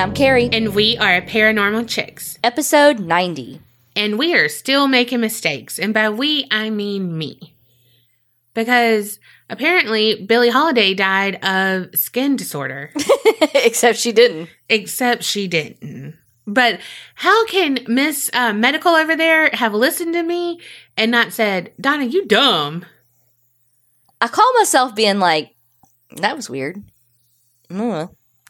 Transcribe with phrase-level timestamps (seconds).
[0.00, 0.48] I'm Kerri.
[0.50, 2.38] And we are Paranormal Chicks.
[2.42, 3.60] Episode 90.
[3.94, 5.78] And we are still making mistakes.
[5.78, 7.54] And by we, I mean me.
[8.54, 12.90] Because apparently Billie Holiday died of skin disorder.
[13.54, 14.48] Except she didn't.
[14.70, 16.16] Except she didn't.
[16.46, 16.80] But
[17.16, 20.60] how can Miss uh, Medical over there have listened to me
[20.96, 22.86] and not said, Donna, you dumb?
[24.18, 25.54] I call myself being like,
[26.16, 26.82] that was weird.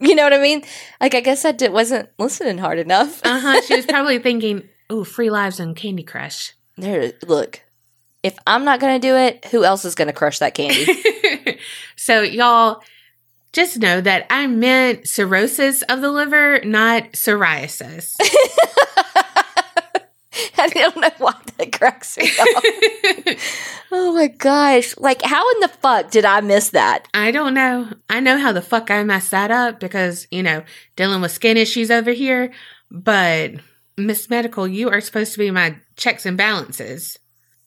[0.01, 0.63] You know what I mean?
[1.01, 3.21] Like, I guess I did, wasn't listening hard enough.
[3.25, 3.61] uh huh.
[3.63, 6.55] She was probably thinking, oh, free lives on Candy Crush.
[6.77, 7.61] There, look,
[8.23, 10.87] if I'm not going to do it, who else is going to crush that candy?
[11.97, 12.83] so, y'all,
[13.53, 18.15] just know that I meant cirrhosis of the liver, not psoriasis.
[20.59, 23.39] I don't know why that cracks me up.
[23.93, 24.97] oh my gosh.
[24.97, 27.09] Like, how in the fuck did I miss that?
[27.13, 27.89] I don't know.
[28.09, 30.63] I know how the fuck I messed that up because, you know,
[30.97, 32.53] dealing with skin issues over here.
[32.91, 33.55] But,
[33.97, 37.19] Miss Medical, you are supposed to be my checks and balances.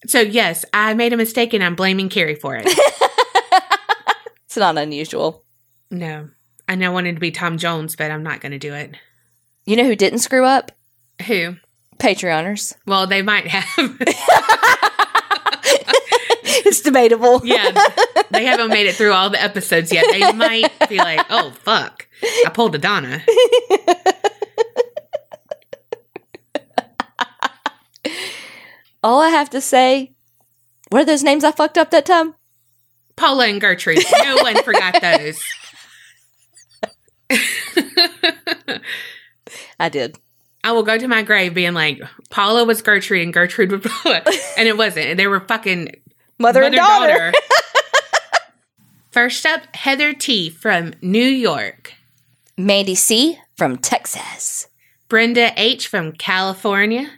[0.07, 2.65] So, yes, I made a mistake and I'm blaming Kerri for it.
[4.45, 5.43] it's not unusual.
[5.91, 6.29] No.
[6.67, 8.95] I know I wanted to be Tom Jones, but I'm not going to do it.
[9.65, 10.71] You know who didn't screw up?
[11.27, 11.55] Who?
[12.03, 12.75] Patreoners.
[12.85, 13.65] Well, they might have.
[16.43, 17.39] it's debatable.
[17.45, 17.71] yeah.
[18.29, 20.05] They haven't made it through all the episodes yet.
[20.11, 22.05] They might be like, oh, fuck.
[22.45, 23.23] I pulled a Donna.
[29.01, 30.11] all I have to say,
[30.89, 32.35] what are those names I fucked up that time?
[33.15, 34.03] Paula and Gertrude.
[34.23, 35.41] No one forgot those.
[39.79, 40.17] I did.
[40.63, 44.23] I will go to my grave being like, Paula was Gertrude and Gertrude was Paula.
[44.57, 45.07] And it wasn't.
[45.07, 45.89] And They were fucking
[46.39, 47.31] mother, mother and daughter.
[47.31, 47.33] daughter.
[49.11, 51.93] First up, Heather T from New York.
[52.57, 54.67] Mandy C from Texas.
[55.09, 57.09] Brenda H from California.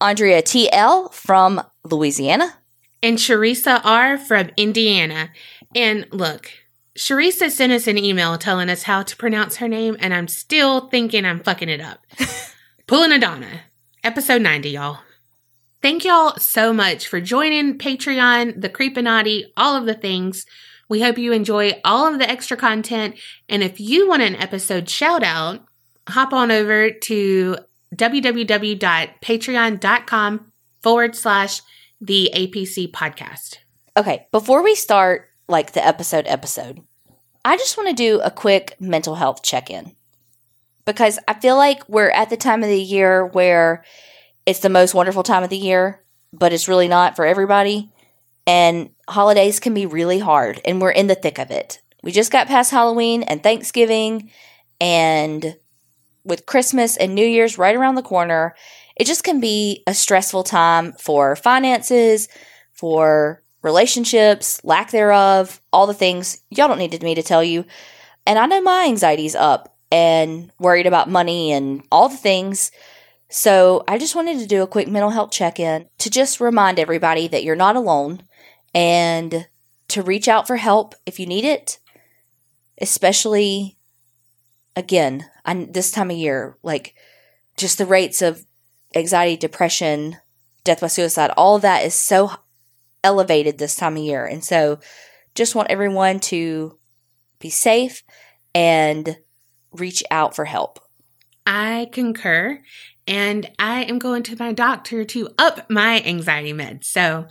[0.00, 2.56] Andrea TL from Louisiana.
[3.02, 5.30] And Sharisa R from Indiana.
[5.74, 6.50] And look,
[6.96, 10.88] Sharisa sent us an email telling us how to pronounce her name, and I'm still
[10.88, 12.04] thinking I'm fucking it up.
[12.90, 13.60] Pulling a Donna,
[14.02, 14.98] episode 90, y'all.
[15.80, 20.44] Thank y'all so much for joining Patreon, the Creepinati, all of the things.
[20.88, 23.14] We hope you enjoy all of the extra content.
[23.48, 25.64] And if you want an episode shout out,
[26.08, 27.58] hop on over to
[27.94, 30.52] www.patreon.com
[30.82, 31.62] forward slash
[32.00, 33.58] the APC podcast.
[33.96, 36.80] Okay, before we start like the episode episode,
[37.44, 39.94] I just want to do a quick mental health check in
[40.84, 43.84] because I feel like we're at the time of the year where
[44.46, 46.02] it's the most wonderful time of the year,
[46.32, 47.90] but it's really not for everybody.
[48.46, 51.80] And holidays can be really hard, and we're in the thick of it.
[52.02, 54.30] We just got past Halloween and Thanksgiving,
[54.80, 55.56] and
[56.24, 58.54] with Christmas and New Year's right around the corner,
[58.96, 62.28] it just can be a stressful time for finances,
[62.72, 67.64] for relationships, lack thereof, all the things y'all don't need me to tell you.
[68.26, 72.70] And I know my anxiety's up and worried about money and all the things.
[73.28, 76.78] So I just wanted to do a quick mental health check in to just remind
[76.78, 78.24] everybody that you're not alone
[78.74, 79.46] and
[79.88, 81.78] to reach out for help if you need it,
[82.80, 83.76] especially
[84.76, 86.94] again, I, this time of year, like
[87.56, 88.44] just the rates of
[88.94, 90.16] anxiety, depression,
[90.64, 92.30] death by suicide, all that is so
[93.02, 94.24] elevated this time of year.
[94.24, 94.78] And so
[95.34, 96.78] just want everyone to
[97.38, 98.02] be safe
[98.54, 99.16] and
[99.72, 100.80] reach out for help.
[101.46, 102.62] I concur.
[103.06, 106.84] And I am going to my doctor to up my anxiety meds.
[106.84, 107.26] So,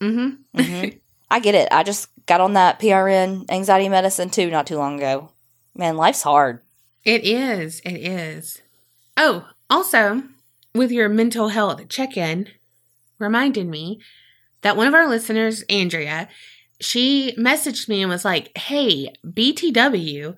[0.00, 0.58] mm-hmm.
[0.58, 0.98] mm-hmm.
[1.30, 1.68] I get it.
[1.72, 5.32] I just got on that PRN anxiety medicine too not too long ago.
[5.74, 6.60] Man, life's hard.
[7.04, 7.80] It is.
[7.80, 8.62] It is.
[9.16, 10.22] Oh, also,
[10.74, 12.48] with your mental health check in,
[13.18, 14.00] reminded me
[14.62, 16.28] that one of our listeners, Andrea,
[16.80, 20.36] she messaged me and was like, Hey, BTW,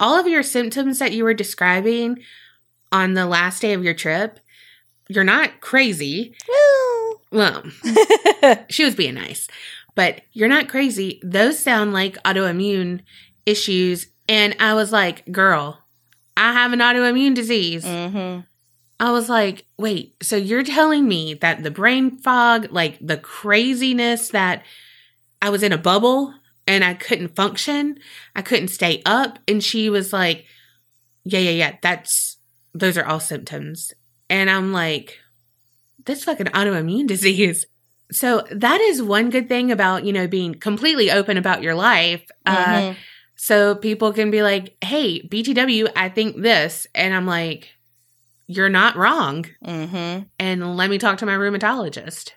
[0.00, 2.20] all of your symptoms that you were describing
[2.92, 4.40] on the last day of your trip,
[5.08, 6.34] you're not crazy.
[7.30, 7.62] well,
[8.68, 9.48] she was being nice,
[9.94, 11.20] but you're not crazy.
[11.22, 13.00] Those sound like autoimmune
[13.46, 14.08] issues.
[14.28, 15.82] And I was like, girl,
[16.36, 17.84] I have an autoimmune disease.
[17.84, 18.40] Mm-hmm.
[19.00, 24.30] I was like, wait, so you're telling me that the brain fog, like the craziness
[24.30, 24.64] that
[25.40, 26.34] I was in a bubble
[26.68, 27.98] and I couldn't function,
[28.36, 29.40] I couldn't stay up.
[29.48, 30.44] And she was like,
[31.24, 32.36] yeah, yeah, yeah, that's,
[32.74, 33.92] those are all symptoms.
[34.30, 35.18] And I'm like,
[36.04, 37.66] this fucking autoimmune disease.
[38.12, 42.24] So that is one good thing about, you know, being completely open about your life.
[42.46, 42.90] Uh, mm-hmm.
[42.90, 42.94] Uh,
[43.40, 46.88] So people can be like, hey, BTW, I think this.
[46.92, 47.68] And I'm like,
[48.48, 49.46] you're not wrong.
[49.64, 50.24] Mm-hmm.
[50.40, 52.32] And let me talk to my rheumatologist.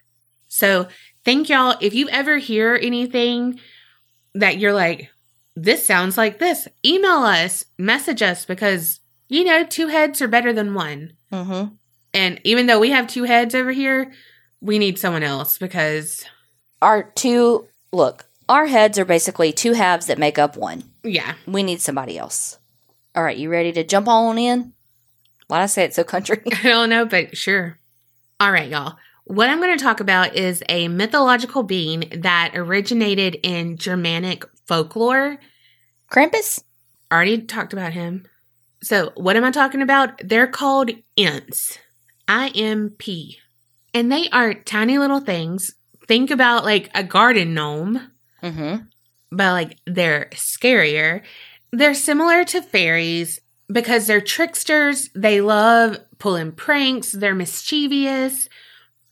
[0.48, 0.88] So
[1.26, 1.76] thank y'all.
[1.82, 3.60] If you ever hear anything
[4.36, 5.10] that you're like,
[5.56, 10.54] this sounds like this, email us, message us because, you know, two heads are better
[10.54, 11.14] than one.
[11.32, 11.74] Mm-hmm.
[12.14, 14.12] And even though we have two heads over here,
[14.62, 16.24] we need someone else because,
[16.82, 20.84] Our two look, our heads are basically two halves that make up one.
[21.04, 22.58] yeah, We need somebody else.
[23.16, 24.74] All right, you ready to jump on in?
[25.48, 26.42] Why did I say it so country?
[26.52, 27.78] I don't know, but sure.
[28.40, 28.96] All right, y'all.
[29.26, 35.38] What I'm going to talk about is a mythological being that originated in Germanic folklore.
[36.12, 36.62] Krampus?
[37.12, 38.26] Already talked about him.
[38.84, 40.20] So, what am I talking about?
[40.24, 41.78] They're called imps.
[42.28, 43.38] I M P.
[43.94, 45.76] And they are tiny little things.
[46.08, 48.84] Think about like a garden gnome, Mm-hmm.
[49.32, 51.22] but like they're scarier.
[51.72, 53.40] They're similar to fairies
[53.72, 55.10] because they're tricksters.
[55.14, 57.12] They love pulling pranks.
[57.12, 58.50] They're mischievous.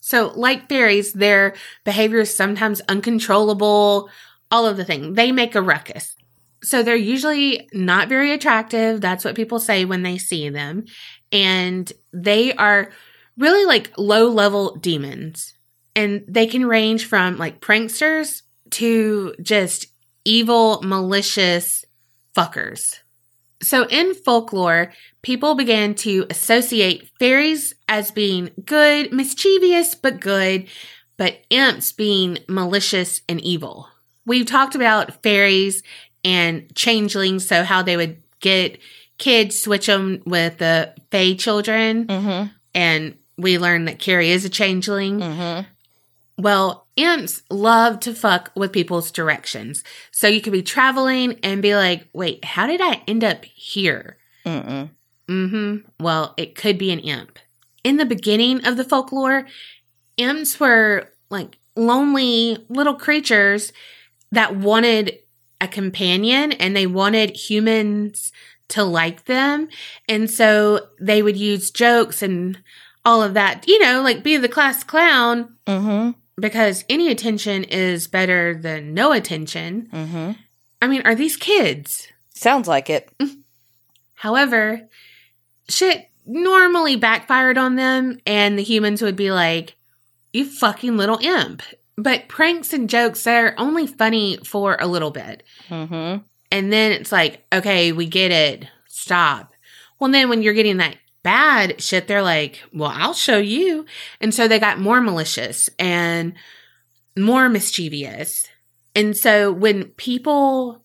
[0.09, 1.53] So, like fairies, their
[1.85, 4.09] behavior is sometimes uncontrollable,
[4.49, 5.13] all of the thing.
[5.13, 6.15] They make a ruckus.
[6.63, 9.01] So, they're usually not very attractive.
[9.01, 10.85] That's what people say when they see them.
[11.31, 12.89] And they are
[13.37, 15.53] really like low level demons.
[15.95, 18.41] And they can range from like pranksters
[18.71, 19.85] to just
[20.25, 21.85] evil, malicious
[22.35, 22.97] fuckers.
[23.61, 24.91] So, in folklore,
[25.21, 30.67] people began to associate fairies as being good, mischievous, but good,
[31.17, 33.89] but imps being malicious and evil.
[34.25, 35.83] We've talked about fairies
[36.23, 38.77] and changelings, so how they would get
[39.17, 42.47] kids, switch them with the fae children, Mm-hmm.
[42.73, 45.19] and we learned that Kerri is a changeling.
[45.19, 45.63] Mm-hmm.
[46.41, 49.83] Well, imps love to fuck with people's directions.
[50.11, 54.17] So you could be traveling and be like, wait, how did I end up here?
[54.45, 54.89] Mm-mm.
[55.27, 55.75] Mm hmm.
[56.03, 57.39] Well, it could be an imp.
[57.83, 59.47] In the beginning of the folklore,
[60.17, 63.71] imps were like lonely little creatures
[64.31, 65.17] that wanted
[65.61, 68.31] a companion and they wanted humans
[68.69, 69.67] to like them.
[70.07, 72.61] And so they would use jokes and
[73.05, 76.11] all of that, you know, like be the class clown Mm-hmm.
[76.39, 79.87] because any attention is better than no attention.
[79.91, 80.31] Mm-hmm.
[80.81, 82.07] I mean, are these kids?
[82.33, 83.09] Sounds like it.
[84.15, 84.87] However,
[85.69, 89.75] shit normally backfired on them, and the humans would be like,
[90.31, 91.63] You fucking little imp.
[91.97, 95.43] But pranks and jokes are only funny for a little bit.
[95.67, 96.23] Mm-hmm.
[96.51, 98.67] And then it's like, Okay, we get it.
[98.87, 99.51] Stop.
[99.99, 103.85] Well, then when you're getting that bad shit, they're like, Well, I'll show you.
[104.21, 106.33] And so they got more malicious and
[107.17, 108.47] more mischievous.
[108.95, 110.83] And so when people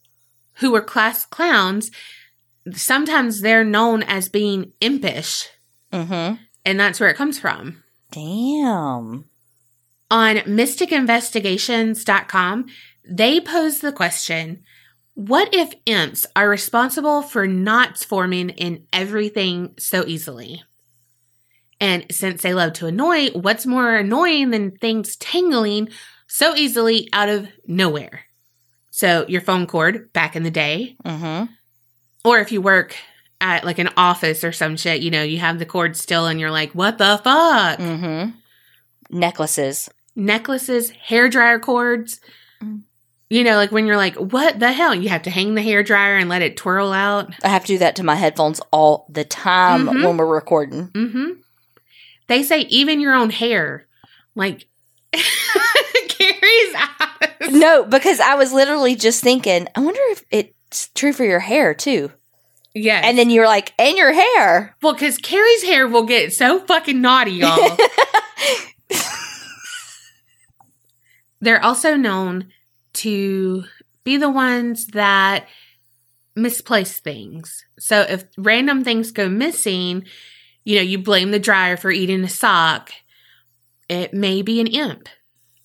[0.55, 1.91] who were class clowns,
[2.73, 5.49] sometimes they're known as being impish,
[5.93, 6.35] Mm-hmm.
[6.65, 7.85] and that's where it comes from.
[8.11, 9.27] Damn.
[10.11, 12.67] On mysticinvestigations.com,
[13.09, 14.63] they pose the question
[15.15, 20.63] What if imps are responsible for knots forming in everything so easily?
[21.81, 25.89] And since they love to annoy, what's more annoying than things tangling
[26.27, 28.23] so easily out of nowhere?
[28.91, 31.53] So, your phone cord back in the day, Mm-hmm.
[32.25, 32.97] Or if you work
[33.41, 36.41] at like an office or some shit, you know, you have the cord still and
[36.41, 37.79] you're like, what the fuck?
[37.79, 38.31] Mm-hmm.
[39.11, 39.91] Necklaces.
[40.17, 42.21] Necklaces, hair dryer cords.
[42.63, 42.83] Mm.
[43.31, 44.95] You know, like when you're like, what the hell?
[44.95, 47.33] You have to hang the hair dryer and let it twirl out.
[47.43, 50.05] I have to do that to my headphones all the time Mhm.
[50.05, 50.89] when we're recording.
[50.89, 51.31] Mm-hmm.
[52.29, 53.87] They say even your own hair.
[54.35, 54.67] Like
[55.13, 57.51] Kerri's eyes.
[57.51, 60.01] No, because I was literally just thinking, I wonder
[60.31, 62.11] if it's true for your hair too.
[62.75, 63.05] Yes.
[63.07, 64.75] And then you're like, and your hair.
[64.83, 67.77] well, because Kerri's hair will get so fucking naughty, y'all.
[71.41, 72.49] They're also known
[72.95, 73.63] to
[74.03, 75.47] be the ones that
[76.35, 77.65] misplace things.
[77.79, 80.05] So if random things go missing,
[80.65, 82.91] you know, you blame the dryer for eating a sock.
[83.89, 85.09] It may be an imp.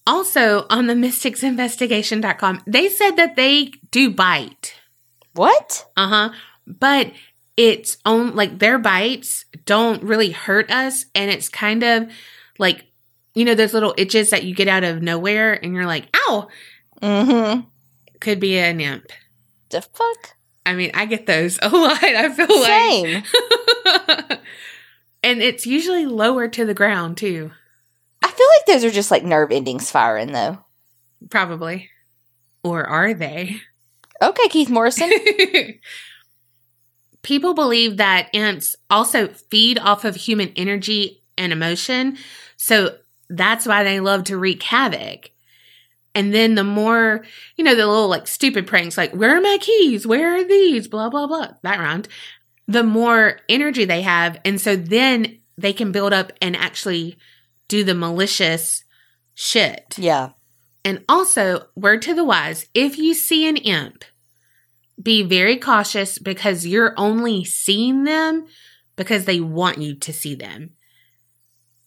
[0.06, 4.79] Also, on the mysticsinvestigation.com, they said that they do bite.
[5.34, 5.86] What?
[5.96, 6.30] Uh huh.
[6.68, 7.12] But
[7.58, 12.10] it's own like their bites don't really hurt us, and it's kind of
[12.58, 12.86] like
[13.36, 16.48] you know those little itches that you get out of nowhere, and you're like, "Ow!"
[17.02, 17.62] Mm-hmm.
[18.20, 19.12] Could be an imp.
[19.70, 20.36] The fuck?
[20.66, 22.04] I mean, I get those a lot.
[22.04, 23.24] I feel Same.
[23.86, 24.40] like,
[25.24, 27.52] and it's usually lower to the ground too.
[28.24, 30.60] I feel like those are just like nerve endings firing though.
[31.30, 31.90] Probably,
[32.64, 33.62] or are they?
[34.22, 35.12] Okay, Keith Morrison.
[37.22, 42.18] People believe that ants also feed off of human energy and emotion.
[42.58, 42.98] So
[43.30, 45.32] that's why they love to wreak havoc.
[46.16, 47.24] And then the more,
[47.56, 50.08] you know, the little like stupid pranks like, where are my keys?
[50.08, 50.88] Where are these?
[50.88, 51.50] Blah, blah, blah.
[51.62, 52.08] That round.
[52.68, 54.40] The more energy they have.
[54.44, 57.18] And so then they can build up and actually
[57.68, 58.84] do the malicious
[59.36, 59.96] shit.
[59.98, 60.30] Yeah.
[60.86, 64.04] And also, word to the wise if you see an imp,
[65.02, 68.48] be very cautious because you're only seeing them
[68.96, 70.72] because they want you to see them.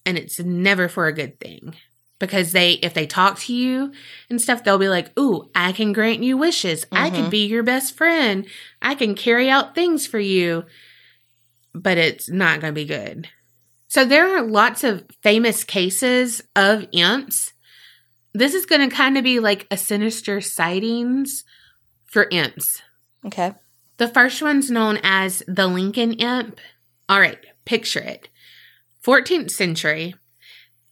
[0.04, 1.74] And it's never for a good thing.
[2.18, 3.92] Because they, if they talk to you
[4.30, 6.86] and stuff, they'll be like, Ooh, I can grant you wishes.
[6.92, 7.30] I can Mhm.
[7.30, 8.46] be your best friend.
[8.80, 10.64] I can carry out things for you.
[11.74, 13.28] But it's not going to be good.
[13.88, 17.51] So there are lots of famous cases of imps.
[18.34, 21.44] This is going to kind of be like a sinister sightings
[22.06, 22.82] for imps.
[23.26, 23.52] Okay.
[23.98, 26.58] The first one's known as the Lincoln Imp.
[27.08, 28.28] All right, picture it.
[29.04, 30.14] 14th century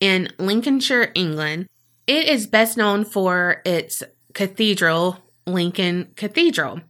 [0.00, 1.66] in Lincolnshire, England.
[2.06, 4.02] It is best known for its
[4.34, 6.80] cathedral, Lincoln Cathedral.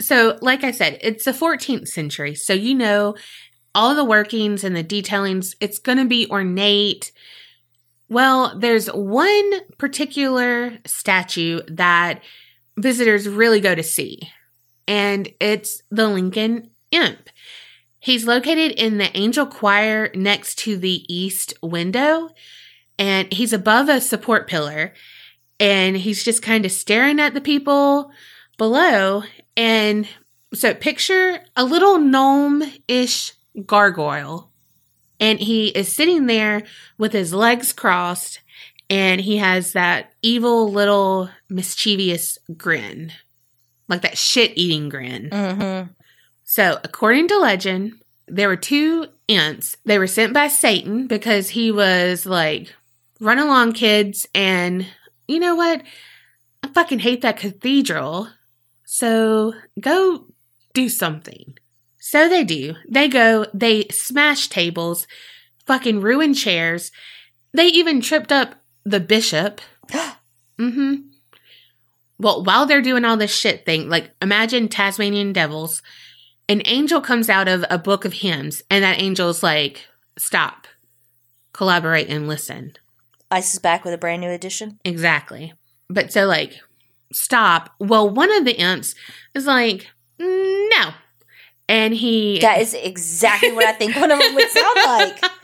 [0.00, 2.34] So, like I said, it's the 14th century.
[2.34, 3.14] So, you know,
[3.74, 7.12] all the workings and the detailings, it's going to be ornate.
[8.10, 12.22] Well, there's one particular statue that
[12.76, 14.20] visitors really go to see,
[14.88, 17.30] and it's the Lincoln Imp.
[18.00, 22.30] He's located in the angel choir next to the east window,
[22.98, 24.92] and he's above a support pillar,
[25.60, 28.10] and he's just kind of staring at the people
[28.58, 29.22] below.
[29.56, 30.08] And
[30.52, 33.34] so, picture a little gnome ish
[33.66, 34.49] gargoyle,
[35.20, 36.62] and he is sitting there
[36.98, 38.40] with his legs crossed,
[38.88, 43.12] and he has that evil little mischievous grin,
[43.88, 45.30] like that shit eating grin.
[45.30, 45.92] Mm-hmm.
[46.42, 49.76] So, according to legend, there were two imps.
[49.84, 52.74] They were sent by Satan because he was like,
[53.20, 54.26] run along, kids.
[54.34, 54.86] And
[55.28, 55.82] you know what?
[56.64, 58.28] I fucking hate that cathedral.
[58.84, 60.26] So, go
[60.74, 61.56] do something.
[62.00, 62.74] So they do.
[62.88, 65.06] They go, they smash tables,
[65.66, 66.90] fucking ruin chairs.
[67.52, 69.60] They even tripped up the bishop.
[69.90, 70.14] mm
[70.58, 70.94] hmm.
[72.18, 75.80] Well, while they're doing all this shit thing, like imagine Tasmanian devils
[76.50, 79.86] an angel comes out of a book of hymns, and that angel's like,
[80.18, 80.66] stop,
[81.52, 82.72] collaborate, and listen.
[83.30, 84.80] Ice is back with a brand new edition.
[84.84, 85.54] Exactly.
[85.88, 86.58] But so, like,
[87.12, 87.70] stop.
[87.78, 88.96] Well, one of the imps
[89.32, 89.86] is like,
[90.18, 90.90] no.
[91.70, 92.40] And he.
[92.40, 95.24] That is exactly what I think one of them would sound like.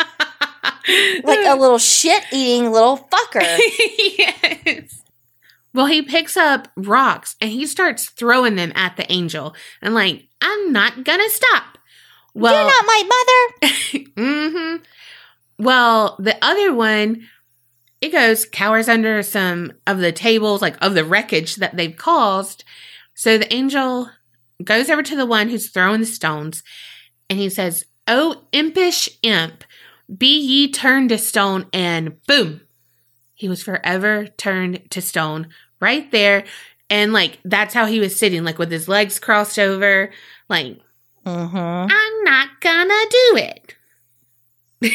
[1.24, 3.42] Like a little shit eating little fucker.
[4.16, 5.02] yes.
[5.74, 9.56] Well, he picks up rocks and he starts throwing them at the angel.
[9.82, 11.78] And like, I'm not gonna stop.
[12.34, 14.04] Well, You're not my mother.
[14.14, 14.82] mm-hmm.
[15.58, 17.26] Well, the other one,
[18.00, 22.62] it goes cowers under some of the tables, like of the wreckage that they've caused.
[23.14, 24.08] So the angel
[24.62, 26.62] goes over to the one who's throwing the stones,
[27.28, 29.64] and he says, "Oh, impish imp,
[30.16, 32.62] be ye turned to stone!" And boom,
[33.34, 35.48] he was forever turned to stone
[35.80, 36.44] right there.
[36.88, 40.10] And like that's how he was sitting, like with his legs crossed over,
[40.48, 40.80] like
[41.26, 41.56] Mm-hmm.
[41.56, 43.74] I'm not gonna do it.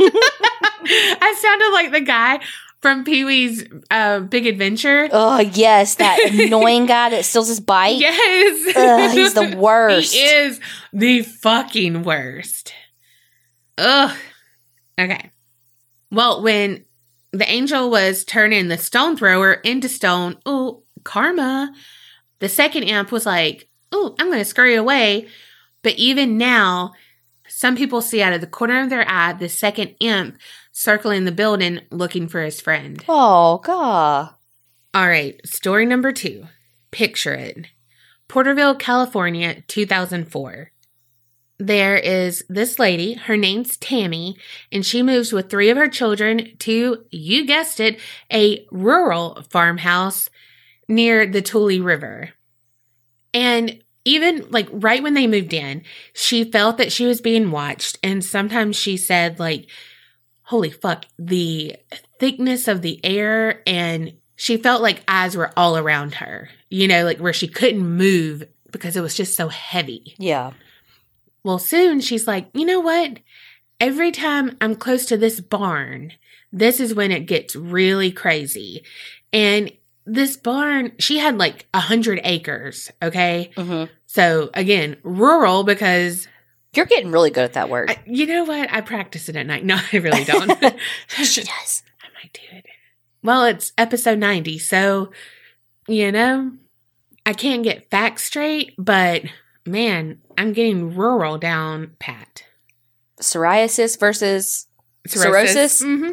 [0.00, 2.40] I sounded like the guy
[2.80, 5.08] from Pee Wee's uh, Big Adventure.
[5.12, 7.98] Oh yes, that annoying guy that steals his bike.
[7.98, 8.76] Yes.
[8.76, 10.14] Ugh, he's the worst.
[10.14, 10.60] He is
[10.92, 12.72] the fucking worst.
[13.76, 14.16] Ugh.
[14.98, 15.30] Okay.
[16.10, 16.84] Well, when
[17.32, 21.72] the angel was turning the stone thrower into stone, oh, karma,
[22.38, 25.28] the second imp was like, oh, I'm going to scurry away.
[25.82, 26.94] But even now,
[27.48, 30.36] some people see out of the corner of their eye the second imp
[30.78, 33.04] circling the building looking for his friend.
[33.08, 34.30] Oh god.
[34.94, 36.46] All right, story number two.
[36.92, 37.66] Picture it
[38.28, 40.70] Porterville, California, 2004.
[41.58, 44.36] There is this lady, her name's Tammy,
[44.70, 47.98] and she moves with three of her children to, you guessed it,
[48.32, 50.30] a rural farmhouse
[50.88, 52.30] near the Tule River.
[53.34, 55.82] And even like right when they moved in,
[56.12, 57.98] she felt that she was being watched.
[58.04, 59.68] And sometimes she said, like,
[60.48, 61.76] holy fuck, the
[62.18, 67.04] thickness of the air and she felt like eyes were all around her, you know,
[67.04, 70.14] like where she couldn't move because it was just so heavy.
[70.16, 70.52] Yeah.
[71.44, 73.18] Well, soon she's like, you know what?
[73.78, 76.14] Every time I'm close to this barn,
[76.50, 78.84] this is when it gets really crazy.
[79.34, 79.70] And
[80.06, 82.90] this barn, she had like a hundred acres.
[83.02, 83.50] Okay.
[83.54, 83.92] Mm-hmm.
[84.06, 86.26] So again, rural because
[86.74, 87.90] You're getting really good at that word.
[87.90, 88.70] I, you know what?
[88.72, 89.64] I practice it at night.
[89.68, 90.48] No, I really don't.
[91.08, 91.82] she does.
[92.02, 92.64] I might do it.
[93.22, 94.58] Well, it's episode 90.
[94.58, 95.10] So,
[95.86, 96.52] you know,
[97.26, 99.22] I can't get facts straight, but
[99.66, 102.44] man, I'm getting rural down pat.
[103.20, 104.66] Psoriasis versus
[105.06, 105.82] Cirrhosis?
[105.82, 106.12] Mm-hmm.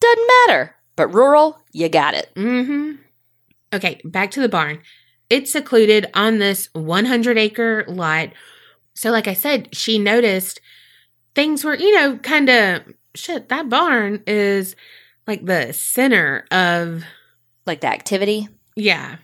[0.00, 2.30] doesn't matter, but rural, you got it.
[2.34, 2.92] Mm-hmm.
[3.72, 4.80] Okay, back to the barn.
[5.28, 8.30] It's secluded on this 100 acre lot.
[9.00, 10.60] So, like I said, she noticed
[11.34, 12.82] things were, you know, kind of
[13.14, 13.48] shit.
[13.48, 14.76] That barn is
[15.26, 17.02] like the center of,
[17.64, 18.48] Like the activity.
[18.76, 19.16] yeah.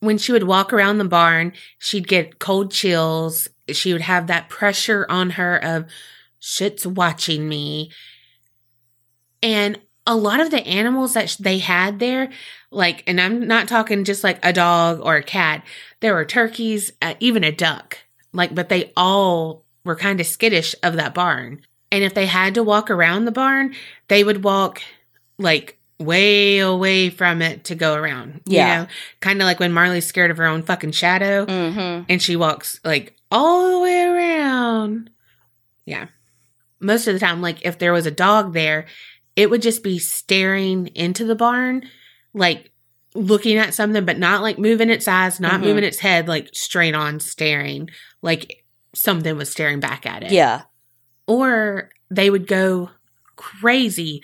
[0.00, 3.48] When she would walk around the barn, she'd get cold chills.
[3.72, 5.86] She would have that pressure on her of
[6.38, 7.90] shit's watching me.
[9.42, 12.28] And a lot of the animals that they had there,
[12.70, 15.64] like, and I'm not talking just like a dog or a cat,
[16.00, 18.00] there were turkeys, uh, even a duck,
[18.34, 21.62] like, but they all were kind of skittish of that barn.
[21.90, 23.74] And if they had to walk around the barn,
[24.08, 24.82] they would walk
[25.38, 28.40] like way away from it to go around.
[28.46, 28.80] Yeah.
[28.80, 28.88] You know,
[29.20, 32.04] kind of like when Marley's scared of her own fucking shadow Mm-hmm.
[32.08, 35.10] and she walks like all the way around.
[35.86, 36.08] Yeah.
[36.80, 38.86] Most of the time, like if there was a dog there,
[39.36, 41.88] it would just be staring into the barn,
[42.32, 42.70] like
[43.14, 45.64] looking at something, but not like moving its eyes, not Mhm.
[45.64, 47.88] moving its head, like straight on staring,
[48.22, 50.32] like something was staring back at it.
[50.32, 50.62] Yeah.
[51.26, 52.90] Or they would go
[53.36, 54.22] crazy,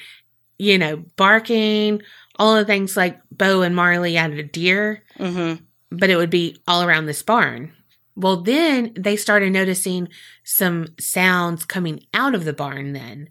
[0.59, 2.03] you know, barking,
[2.39, 5.63] all the things like Bo and Marley at a deer Mm-hmm.
[5.91, 7.73] but it would be all around this barn.
[8.17, 10.09] Well, then they started noticing
[10.45, 13.29] some sounds coming out of the barn then.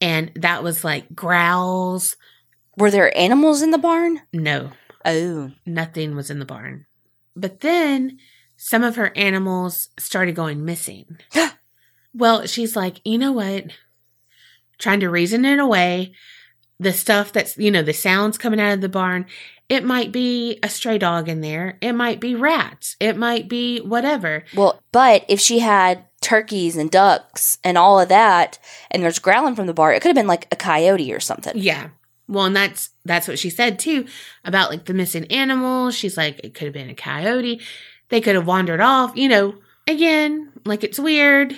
[0.00, 2.16] And that was like growls.
[2.76, 4.20] Were there animals in the barn?
[4.32, 4.70] No,
[5.04, 5.52] Oh.
[5.66, 6.86] nothing was in the barn.
[7.34, 8.18] But then
[8.56, 11.18] some of her animals started going missing.
[12.14, 13.64] well, she's like, you know what?
[14.78, 16.12] Trying to reason it away.
[16.78, 19.26] The stuff that's, you know, the sounds coming out of the barn,
[19.68, 21.76] it might be a stray dog in there.
[21.80, 22.96] It might be rats.
[23.00, 24.44] It might be whatever.
[24.56, 28.58] Well, but if she had turkeys and ducks and all of that,
[28.90, 31.52] and there's growling from the barn, it could have been like a coyote or something.
[31.56, 31.88] Yeah.
[32.30, 34.06] Well, and that's that's what she said too
[34.44, 35.94] about like the missing animals.
[35.96, 37.60] She's like, it could have been a coyote.
[38.08, 39.16] They could have wandered off.
[39.16, 39.54] You know,
[39.86, 41.56] again, like it's weird.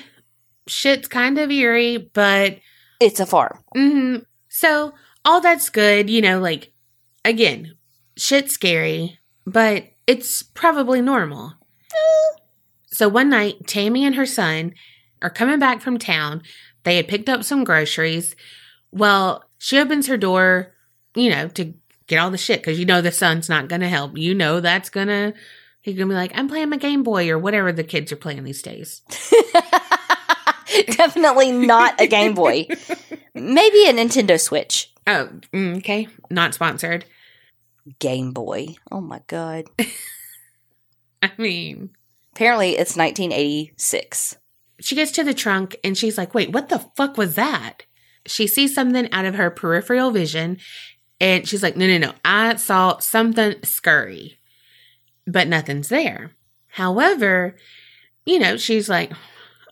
[0.66, 2.58] Shit's kind of eerie, but
[3.00, 3.58] It's a farm.
[3.76, 4.16] hmm
[4.48, 4.92] so
[5.24, 6.08] all that's good.
[6.11, 6.72] You know, like
[7.24, 7.74] again,
[8.16, 11.52] shit's scary, but it's probably normal.
[12.87, 14.74] So one night, Tammy and her son
[15.22, 16.42] are coming back from town.
[16.85, 18.37] They had picked up some groceries.
[18.90, 20.75] Well, she opens her door,
[21.14, 21.72] you know, to
[22.09, 24.18] get all the shit because you know the son's not going to help.
[24.18, 25.35] You know that's going to,
[25.83, 28.16] he's going to be like, I'm playing my Game Boy or whatever the kids are
[28.16, 29.03] playing these days.
[30.88, 32.66] Definitely not a Game Boy.
[33.35, 34.92] Maybe a Nintendo Switch.
[35.07, 36.09] Oh, mm, okay.
[36.29, 37.05] Not sponsored.
[38.01, 38.75] Game Boy.
[38.90, 39.66] Oh my god.
[41.22, 41.90] I mean,
[42.35, 44.38] Apparently it's 1986.
[44.81, 47.85] she gets to the trunk and she's like, wait, what the fuck was that?
[48.26, 50.58] She sees something out of her peripheral vision
[51.20, 52.12] and she's like, no, no, no.
[52.24, 54.38] I saw something scurry,
[55.26, 56.32] but nothing's there.
[56.68, 57.56] However,
[58.26, 59.12] you know, she's like,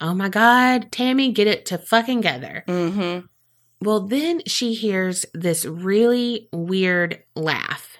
[0.00, 2.64] oh my God, Tammy, get it to fucking together.
[2.66, 3.26] Mm-hmm.
[3.82, 7.98] Well, then she hears this really weird laugh.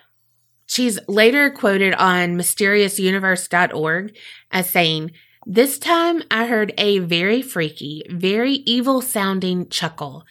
[0.66, 4.16] She's later quoted on mysteriousuniverse.org
[4.50, 5.10] as saying,
[5.46, 10.24] This time I heard a very freaky, very evil sounding chuckle.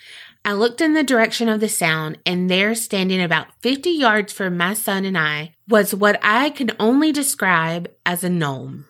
[0.46, 4.56] I looked in the direction of the sound, and there, standing about 50 yards from
[4.56, 8.86] my son and I, was what I can only describe as a gnome.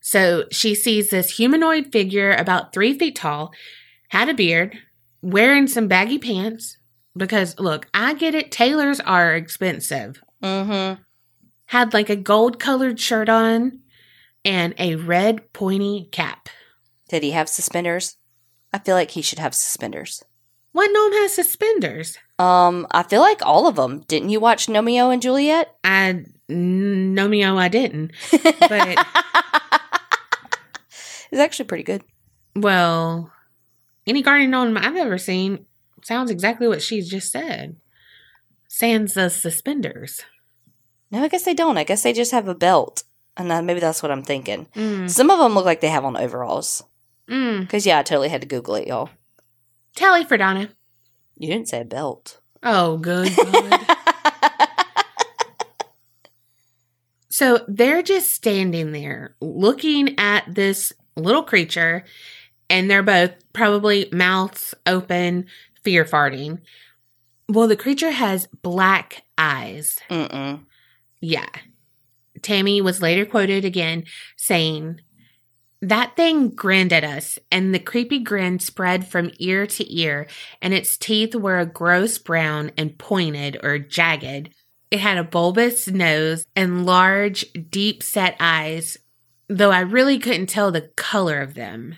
[0.00, 3.52] So she sees this humanoid figure about three feet tall,
[4.08, 4.76] had a beard,
[5.22, 6.78] wearing some baggy pants.
[7.16, 10.22] Because look, I get it, tailors are expensive.
[10.42, 11.00] Mm-hmm.
[11.66, 13.80] Had like a gold colored shirt on
[14.44, 16.48] and a red pointy cap.
[17.08, 18.16] Did he have suspenders?
[18.72, 20.22] I feel like he should have suspenders.
[20.72, 22.16] What gnome has suspenders?
[22.38, 24.04] Um, I feel like all of them.
[24.06, 25.74] Didn't you watch Gnomeo and Juliet?
[25.82, 28.12] I no me I didn't.
[28.30, 28.42] But
[31.30, 32.02] it's actually pretty good.
[32.56, 33.32] well,
[34.06, 35.66] any guardian gnome I've ever seen
[36.02, 37.76] sounds exactly what she's just said.
[38.68, 40.22] Sans the suspenders.
[41.10, 41.76] No, I guess they don't.
[41.78, 43.02] I guess they just have a belt,
[43.36, 44.66] and that, maybe that's what I'm thinking.
[44.74, 46.82] Mm, Some of them look like they have on overalls.
[47.28, 47.60] mm.
[47.60, 49.10] Because yeah, I totally had to Google it, y'all.
[49.96, 50.68] Tally for Donna.
[51.36, 52.40] You didn't say a belt.
[52.62, 53.32] Oh, good.
[57.32, 62.04] So they're just standing there looking at this little creature,
[62.68, 65.46] and they're both probably mouths open,
[65.82, 66.58] fear farting.
[67.48, 69.98] Well, the creature has black eyes.
[70.10, 70.64] Mm-mm.
[71.20, 71.46] Yeah.
[72.42, 74.04] Tammy was later quoted again
[74.36, 75.00] saying,
[75.80, 80.26] That thing grinned at us, and the creepy grin spread from ear to ear,
[80.60, 84.50] and its teeth were a gross brown and pointed or jagged.
[84.90, 88.98] It had a bulbous nose and large, deep set eyes,
[89.48, 91.96] though I really couldn't tell the color of them.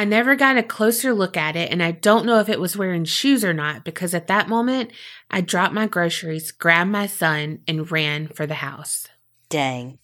[0.00, 2.74] I never got a closer look at it, and I don't know if it was
[2.74, 4.92] wearing shoes or not because at that moment
[5.30, 9.08] I dropped my groceries, grabbed my son, and ran for the house.
[9.50, 9.98] Dang.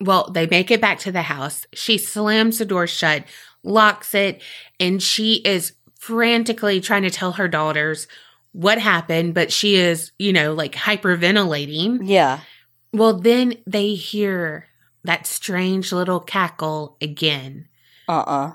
[0.00, 1.66] Well, they make it back to the house.
[1.72, 3.24] She slams the door shut,
[3.64, 4.40] locks it,
[4.78, 8.06] and she is frantically trying to tell her daughters
[8.52, 12.00] what happened, but she is, you know, like hyperventilating.
[12.04, 12.40] Yeah.
[12.92, 14.68] Well, then they hear
[15.04, 17.68] that strange little cackle again.
[18.08, 18.52] Uh-uh.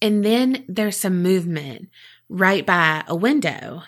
[0.00, 1.88] And then there's some movement
[2.28, 3.82] right by a window.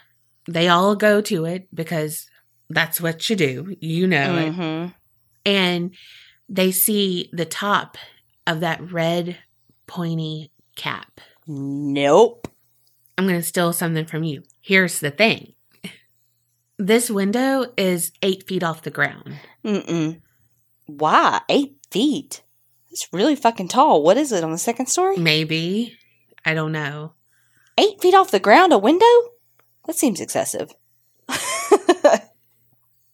[0.48, 2.28] They all go to it because
[2.68, 3.76] that's what you do.
[3.80, 4.52] You know it.
[4.52, 4.92] Mm-hmm.
[5.44, 5.94] And
[6.48, 7.96] they see the top
[8.46, 9.38] of that red
[9.86, 11.20] pointy cap.
[11.46, 12.48] Nope.
[13.18, 14.42] I'm going to steal something from you.
[14.60, 15.54] Here's the thing
[16.78, 19.36] this window is eight feet off the ground.
[19.64, 20.20] Mm-mm.
[20.86, 21.40] Why?
[21.48, 22.42] Eight feet?
[22.90, 24.02] That's really fucking tall.
[24.02, 25.16] What is it on the second story?
[25.16, 25.96] Maybe.
[26.44, 27.14] I don't know.
[27.78, 29.06] Eight feet off the ground, a window?
[29.86, 30.74] That seems excessive.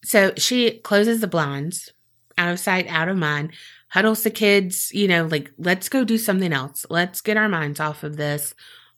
[0.09, 1.93] So she closes the blinds,
[2.39, 3.53] out of sight, out of mind,
[3.89, 6.87] huddles the kids, you know, like, let's go do something else.
[6.89, 8.55] Let's get our minds off of this,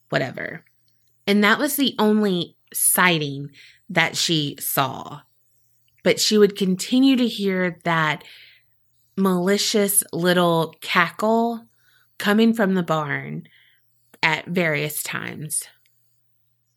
[0.09, 0.65] whatever.
[1.27, 3.51] And that was the only sighting
[3.89, 5.21] that she saw.
[6.03, 8.25] But she would continue to hear that
[9.17, 11.67] malicious little cackle
[12.19, 13.45] coming from the barn
[14.23, 15.65] at various times.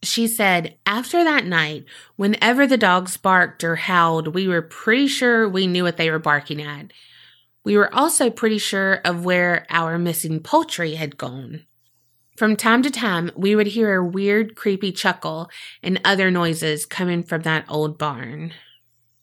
[0.03, 1.85] She said, after that night,
[2.17, 6.19] whenever the dogs barked or howled, we were pretty sure we knew what they were
[6.19, 6.91] barking at.
[7.63, 11.65] We were also pretty sure of where our missing poultry had gone.
[12.35, 15.49] From time to time, we would hear a weird, creepy chuckle
[15.81, 18.51] and other noises coming from that old barn.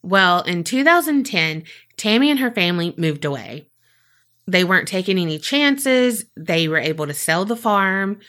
[0.02, 1.64] Well, in 2010,
[1.98, 3.68] Tammy and her family moved away.
[4.46, 6.24] They weren't taking any chances.
[6.36, 8.20] They were able to sell the farm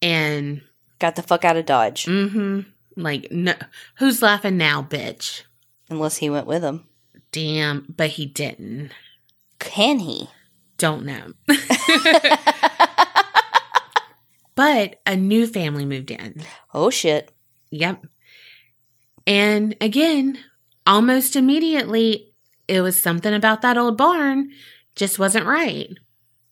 [0.00, 0.62] and
[0.98, 2.06] Got the fuck out of Dodge.
[2.06, 2.60] Mm-hmm.
[2.96, 3.54] Like, no,
[3.98, 5.42] who's laughing now, bitch?
[5.88, 6.84] Unless he went with him.
[7.30, 8.90] Damn, but he didn't.
[9.58, 10.28] Can he?
[10.76, 11.32] Don't know.
[14.54, 16.42] but a new family moved in.
[16.72, 17.30] Oh shit.
[17.70, 18.06] Yep.
[19.26, 20.38] And again,
[20.86, 22.32] almost immediately,
[22.66, 24.50] it was something about that old barn
[24.96, 25.90] just wasn't right.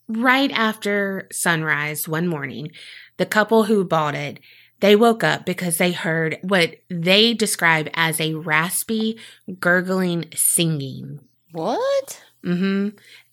[0.08, 2.70] Right after sunrise one morning,
[3.16, 4.38] the couple who bought it,
[4.80, 9.18] they woke up because they heard what they describe as a raspy,
[9.58, 11.20] gurgling singing.
[11.52, 12.22] What?
[12.44, 12.88] Mm hmm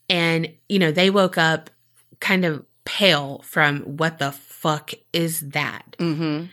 [0.09, 1.69] And, you know, they woke up
[2.19, 5.95] kind of pale from what the fuck is that?
[5.99, 6.45] Mm-hmm.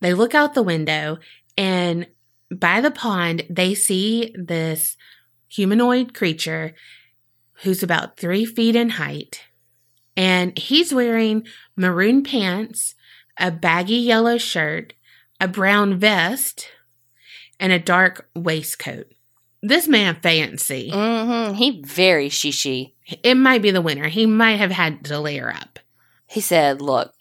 [0.00, 1.18] They look out the window
[1.58, 2.06] and
[2.50, 4.96] by the pond, they see this
[5.48, 6.74] humanoid creature
[7.62, 9.42] who's about three feet in height.
[10.16, 12.94] And he's wearing maroon pants,
[13.38, 14.94] a baggy yellow shirt,
[15.40, 16.68] a brown vest,
[17.60, 19.12] and a dark waistcoat.
[19.62, 20.90] This man fancy.
[20.92, 21.54] Mm-hmm.
[21.54, 22.92] He very shishi.
[23.22, 24.08] It might be the winter.
[24.08, 25.78] He might have had to layer up.
[26.26, 27.12] He said, look,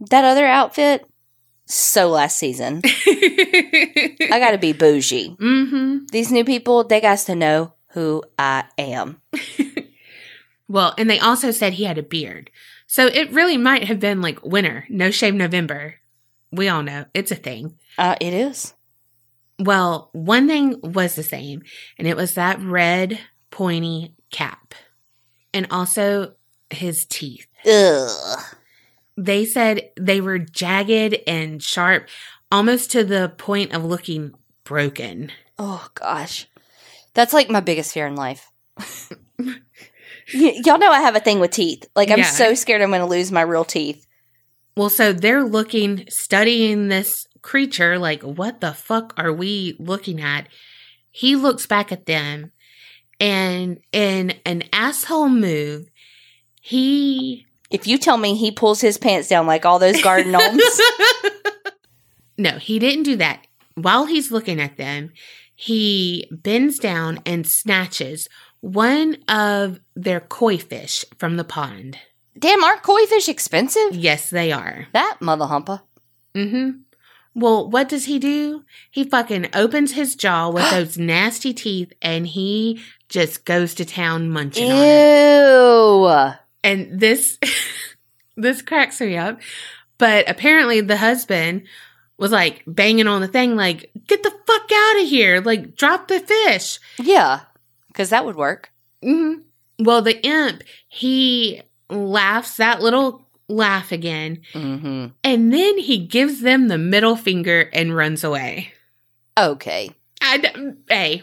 [0.00, 1.04] that other outfit,
[1.66, 2.82] so last season.
[2.84, 5.36] I gotta be bougie.
[5.38, 6.06] mm-hmm.
[6.10, 9.20] These new people, they got to know who I am.
[10.68, 12.50] Well, and they also said he had a beard.
[12.86, 15.96] So it really might have been like winter, no shave November.
[16.52, 17.78] We all know it's a thing.
[17.96, 18.74] Uh, it is.
[19.58, 21.62] Well, one thing was the same,
[21.98, 23.18] and it was that red,
[23.50, 24.74] pointy cap.
[25.52, 26.34] And also
[26.70, 27.46] his teeth.
[27.66, 28.40] Ugh.
[29.16, 32.08] They said they were jagged and sharp,
[32.52, 35.32] almost to the point of looking broken.
[35.58, 36.46] Oh gosh,
[37.14, 38.52] that's like my biggest fear in life.
[40.34, 41.88] Y- y'all know I have a thing with teeth.
[41.96, 42.24] Like I'm Yeah.
[42.30, 44.06] so scared I'm going to lose my real teeth.
[44.76, 50.46] Well, so they're looking, studying this creature, like, what the fuck are we looking at?
[51.10, 52.52] He looks back at them,
[53.18, 55.90] and in an asshole move,
[56.60, 57.44] he.
[57.70, 60.62] If you tell me he pulls his pants down like all those garden gnomes,
[62.38, 63.46] no, he didn't do that.
[63.74, 65.10] While he's looking at them,
[65.54, 68.28] he bends down and snatches
[68.60, 71.98] one of their koi fish from the pond.
[72.38, 73.94] Damn, aren't koi fish expensive?
[73.94, 74.86] Yes, they are.
[74.92, 75.80] That mother humper.
[76.34, 76.70] Mm-hmm.
[77.34, 78.64] Well, what does he do?
[78.90, 84.30] He fucking opens his jaw with those nasty teeth and he just goes to town
[84.30, 85.48] munching on it.
[85.48, 86.32] Ew.
[86.64, 87.38] And this
[88.36, 89.40] this cracks me up.
[89.98, 91.64] But apparently the husband
[92.18, 95.40] was like banging on the thing like, "Get the fuck out of here.
[95.40, 97.40] Like drop the fish." Yeah,
[97.98, 98.70] because that would work.
[99.02, 99.32] hmm
[99.80, 105.06] Well, the imp, he laughs that little laugh again, Mm-hmm.
[105.24, 108.72] and then he gives them the middle finger and runs away.
[109.36, 109.90] Okay.
[110.22, 111.22] I d- hey.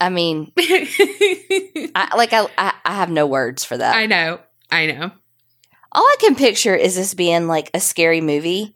[0.00, 3.94] I mean, I, like I, I, I have no words for that.
[3.96, 4.40] I know.
[4.70, 5.12] I know.
[5.92, 8.74] All I can picture is this being like a scary movie,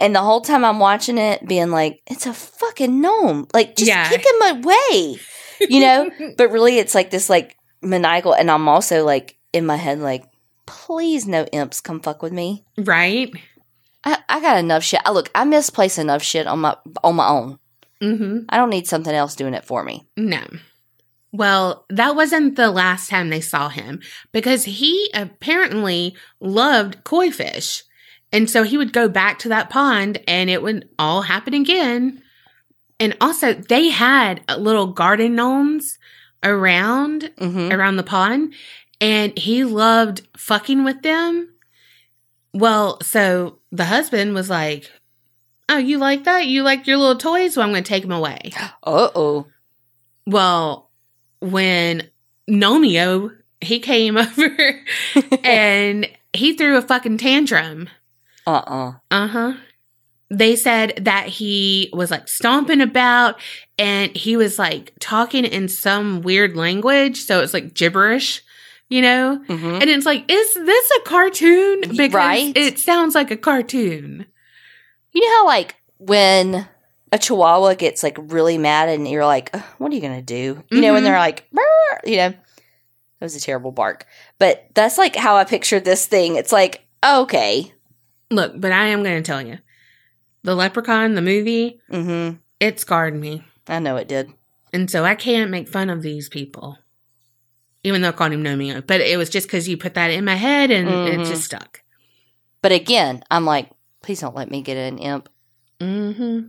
[0.00, 3.48] and the whole time I'm watching it, being like, "It's a fucking gnome!
[3.52, 4.08] Like, just Yeah.
[4.08, 5.18] kick him away,"
[5.68, 6.10] you know.
[6.36, 10.24] but really, it's like this like maniacal, and I'm also like in my head like,
[10.66, 13.32] "Please, no imps come fuck with me." right?
[14.04, 15.00] I, I got enough shit.
[15.04, 17.58] I look, I misplace enough shit on my on my own.
[18.02, 18.44] Mm-hmm.
[18.48, 20.06] I don't need something else doing it for me.
[20.16, 20.42] No.
[21.32, 24.00] Well, that wasn't the last time they saw him
[24.32, 27.82] because he apparently loved koi fish.
[28.32, 32.22] And so he would go back to that pond and it would all happen again.
[33.00, 35.98] And also, they had little garden gnomes
[36.44, 37.72] around Mm-hmm.
[37.72, 38.54] around the pond
[39.00, 41.48] and he loved fucking with them.
[42.54, 44.90] Well, so the husband was like,
[45.68, 46.46] "Oh, you like that?
[46.46, 47.56] You like your little toys?
[47.56, 49.46] Well, I'm going to take them away." Uh oh.
[50.26, 50.90] Well,
[51.40, 52.08] when
[52.48, 54.80] Gnomeo he came over
[55.44, 57.88] and he threw a fucking tantrum.
[58.46, 59.52] Uh uh Uh huh.
[60.30, 63.40] They said that he was like stomping about
[63.78, 67.16] and he was like talking in some weird language.
[67.22, 68.42] So it's like gibberish,
[68.90, 69.42] you know?
[69.48, 69.66] Mm-hmm.
[69.80, 71.80] And it's like, is this a cartoon?
[71.80, 72.54] Because Right.
[72.56, 74.26] it sounds like a cartoon.
[75.12, 76.68] You know how like when
[77.10, 80.62] a chihuahua gets like really mad and you're like, what are you gonna do?
[80.70, 81.06] You know, when Mhm.
[81.06, 81.46] they're like,
[82.04, 82.38] you know, that
[83.24, 84.04] was a terrible bark.
[84.38, 86.36] But that's like how I pictured this thing.
[86.36, 87.72] It's like, okay,
[88.30, 89.56] Look, but I am going to tell you
[90.48, 92.36] the leprechaun, the movie, mm-hmm.
[92.58, 93.44] it scarred me.
[93.66, 94.32] I know it did.
[94.72, 96.78] And so I can't make fun of these people.
[97.84, 98.86] Even though I called him Gnomeo.
[98.86, 101.20] But it was just because you put that in my head and Mhm.
[101.20, 101.82] it just stuck.
[102.62, 103.68] But again, I'm like,
[104.02, 105.28] please don't let me get an imp.
[105.80, 106.48] Mm-hmm.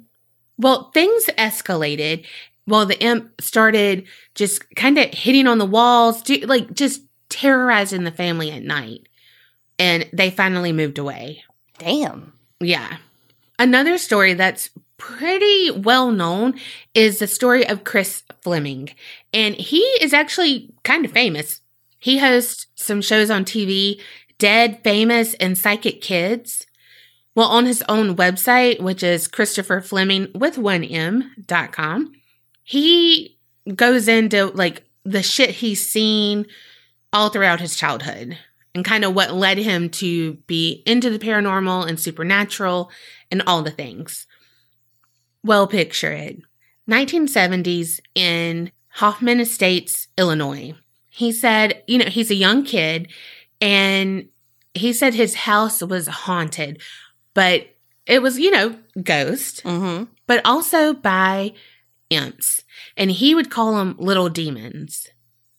[0.57, 2.25] Well, things escalated.
[2.65, 8.05] Well, the imp started just kind of hitting on the walls, do, like just terrorizing
[8.05, 9.09] the family at night.
[9.77, 11.43] And they finally moved away.
[11.79, 12.31] Damn.
[12.61, 12.97] Yeah.
[13.59, 16.55] Another story that's pretty well known
[16.93, 18.89] is the story of Chris Fleming.
[19.33, 21.61] And he is actually kind of famous.
[21.99, 23.99] He hosts some shows on TV,
[24.37, 26.65] Dead, Famous, and Psychic Kids.
[27.35, 32.13] Well, on his own website, which is Christopher Fleming with one M dot com,
[32.63, 33.37] he
[33.75, 36.45] goes into like the shit he's seen
[37.11, 38.37] all throughout his childhood
[38.75, 42.91] and kind of what led him to be into the paranormal and supernatural
[43.31, 44.27] and all the things.
[45.43, 46.41] Well, picture it
[46.89, 50.73] 1970s in Hoffman Estates, Illinois.
[51.09, 53.07] He said, you know, he's a young kid
[53.61, 54.29] and
[54.73, 56.81] he said his house was haunted,
[57.33, 57.67] but
[58.05, 60.05] it was, you know, ghost, Mm-hmm.
[60.27, 61.53] but also by
[62.09, 62.63] imps.
[62.97, 65.07] And he would call them little demons.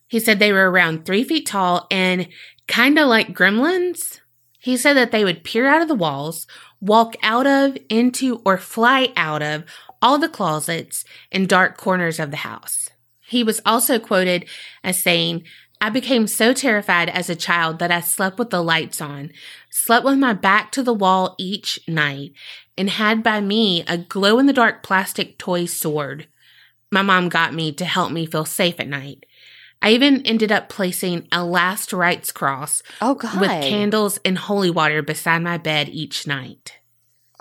[0.09, 2.29] He said they were around three feet tall and
[2.67, 4.21] kind of like gremlins.
[4.59, 6.47] He said that they would peer out of the walls,
[6.81, 9.65] walk out of, into, or fly out of
[10.03, 12.89] all the closets and dark corners of the house.
[13.21, 14.49] He was also quoted
[14.83, 15.45] as saying,
[15.83, 19.31] I became so terrified as a child that I slept with the lights on,
[19.71, 22.33] slept with my back to the wall each night,
[22.77, 26.29] and had by me a glow in the dark plastic toy sword.
[26.93, 29.25] My mom got me to help me feel safe at night.
[29.83, 33.41] I even ended up placing a last rites cross Oh God.
[33.41, 36.75] with candles and holy water beside my bed each night.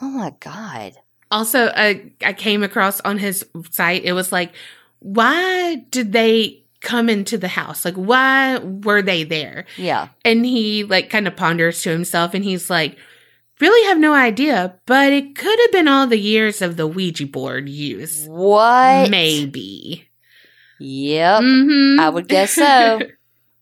[0.02, 0.94] oh my God.
[1.32, 4.52] Also, uh, I came across on his site, it was like,
[5.00, 7.86] why did they come into the house?
[7.86, 9.66] Like, why were they there?
[9.78, 10.08] Yeah.
[10.26, 12.98] And he, like, kind of ponders to himself and he's like,
[13.60, 17.28] really have no idea, but it could have been all the years of the Ouija
[17.28, 18.26] board use.
[18.28, 19.10] What?
[19.12, 20.09] Maybe.
[20.80, 21.42] Yep.
[21.42, 22.00] Mhm.
[22.00, 23.00] I would guess so.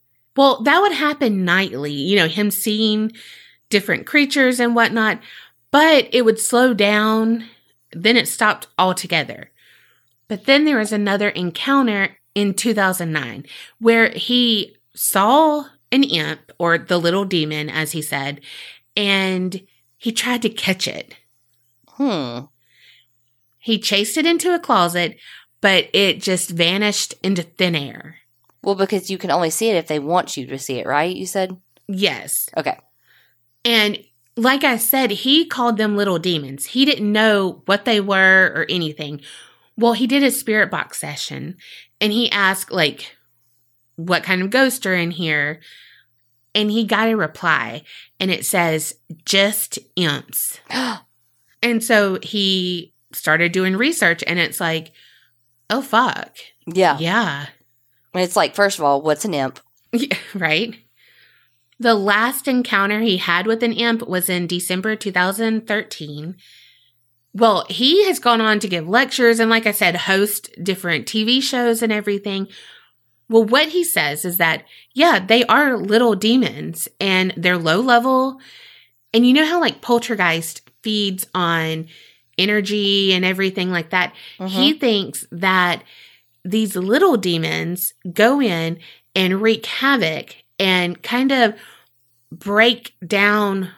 [0.38, 3.12] well, that would happen nightly, you know, him seeing
[3.70, 5.20] different creatures and whatnot,
[5.72, 7.46] but it would slow down,
[7.94, 9.52] then it stopped altogether.
[10.28, 13.46] But then there was another encounter in 2009
[13.80, 18.42] where he saw an imp or the little demon, as he said,
[18.96, 19.62] and
[19.98, 21.16] he tried to catch it.
[21.88, 22.42] Hmm.
[23.60, 25.18] He chased it into a closet,
[25.62, 28.18] but it just vanished into thin air.
[28.62, 31.16] Well, because you can only see it if they want you to see it, right?
[31.16, 31.58] You said?
[31.88, 32.50] Yes.
[32.58, 32.78] Okay.
[33.64, 34.04] And
[34.36, 36.68] like I said, he called them little demons.
[36.68, 39.22] He didn't know what they were or anything.
[39.78, 41.58] Well, he did a spirit box session
[42.00, 43.16] and he asked, like,
[43.96, 45.60] what kind of ghosts are in here?
[46.54, 47.84] And he got a reply
[48.20, 50.60] and it says, just imps.
[51.64, 54.92] and so he started doing research and it's like,
[55.70, 56.36] oh, fuck.
[56.66, 56.98] yeah.
[57.00, 57.48] Yeah.
[58.14, 59.60] And it's like, first of all, what's an imp?
[59.92, 60.76] Yeah, right?
[61.80, 66.36] The last encounter he had with an imp was in December 2013.
[67.34, 71.42] Well, he has gone on to give lectures and, like I said, host different TV
[71.42, 72.48] shows and everything.
[73.30, 74.64] Well, what he says is that,
[74.96, 78.40] yeah, they are little demons and they're low level.
[79.14, 81.88] And you know how, like, poltergeist feeds on
[82.38, 84.14] energy and everything like that?
[84.50, 85.84] He thinks that
[86.44, 88.80] these little demons go in
[89.16, 91.54] and wreak havoc and kind of
[92.32, 93.70] break down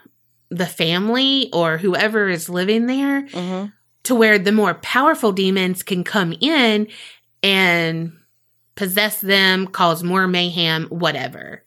[0.49, 3.65] the family or whoever is living there hmm
[4.03, 6.87] to where the more powerful demons can come in
[7.43, 8.17] and
[8.75, 11.63] possess them, cause more mayhem, whatever.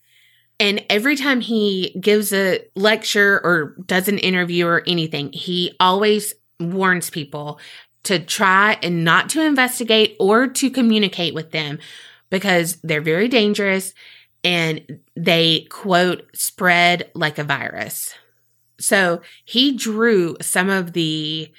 [0.59, 6.35] And every time he gives a lecture or does an interview or anything, he always
[6.71, 7.59] warns people
[8.05, 11.79] to try and not to investigate or to communicate with them
[12.31, 13.95] because they're very dangerous
[14.43, 18.15] and they quote spread like a virus.
[18.81, 21.53] So he drew some of the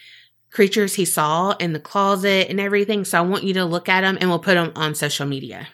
[0.52, 3.06] creatures he saw in the closet and everything.
[3.06, 5.68] So I want you to look at them and we'll put them on social media.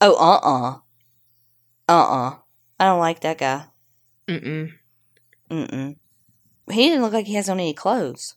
[0.00, 0.78] Oh, uh uh.
[1.88, 2.36] Uh uh.
[2.78, 3.66] I don't like that guy.
[4.26, 4.72] Mm-mm.
[5.50, 5.96] Mm-mm.
[6.70, 8.36] He didn't look like he has on any clothes.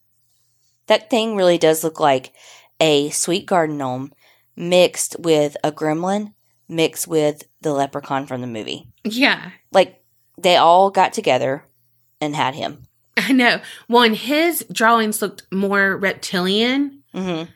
[0.88, 2.34] That thing really does look like
[2.80, 4.14] a sweet garden gnome
[4.56, 6.34] mixed with a gremlin
[6.68, 8.88] mixed with the leprechaun from the movie.
[9.04, 10.04] Yeah, Like
[10.38, 11.66] they all got together
[12.22, 12.88] and had him.
[13.18, 13.62] I know.
[13.88, 17.04] One, his drawings looked more reptilian.
[17.14, 17.52] Mm-hmm.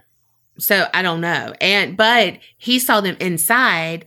[0.59, 1.53] So I don't know.
[1.61, 4.05] And, but he saw them inside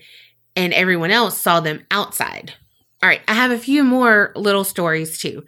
[0.57, 2.55] and everyone else saw them outside.
[3.03, 3.21] All right.
[3.29, 5.45] I have a few more little stories too.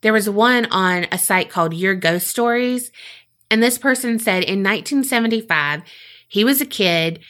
[0.00, 2.90] There was one on a site called Your Ghost Stories.
[3.50, 5.82] And this person said in 1975,
[6.28, 7.20] he was a kid.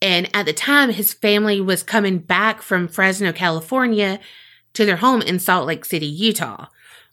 [0.00, 4.20] And at the time, his family was coming back from Fresno, California
[4.74, 6.66] to their home in Salt Lake City, Utah.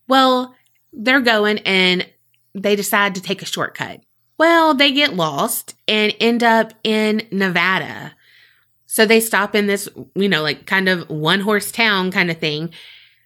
[0.07, 0.55] Well,
[0.93, 2.07] they're going and
[2.53, 4.01] they decide to take a shortcut.
[4.37, 8.13] Well, they get lost and end up in Nevada.
[8.85, 12.37] So they stop in this, you know, like kind of one horse town kind of
[12.37, 12.71] thing,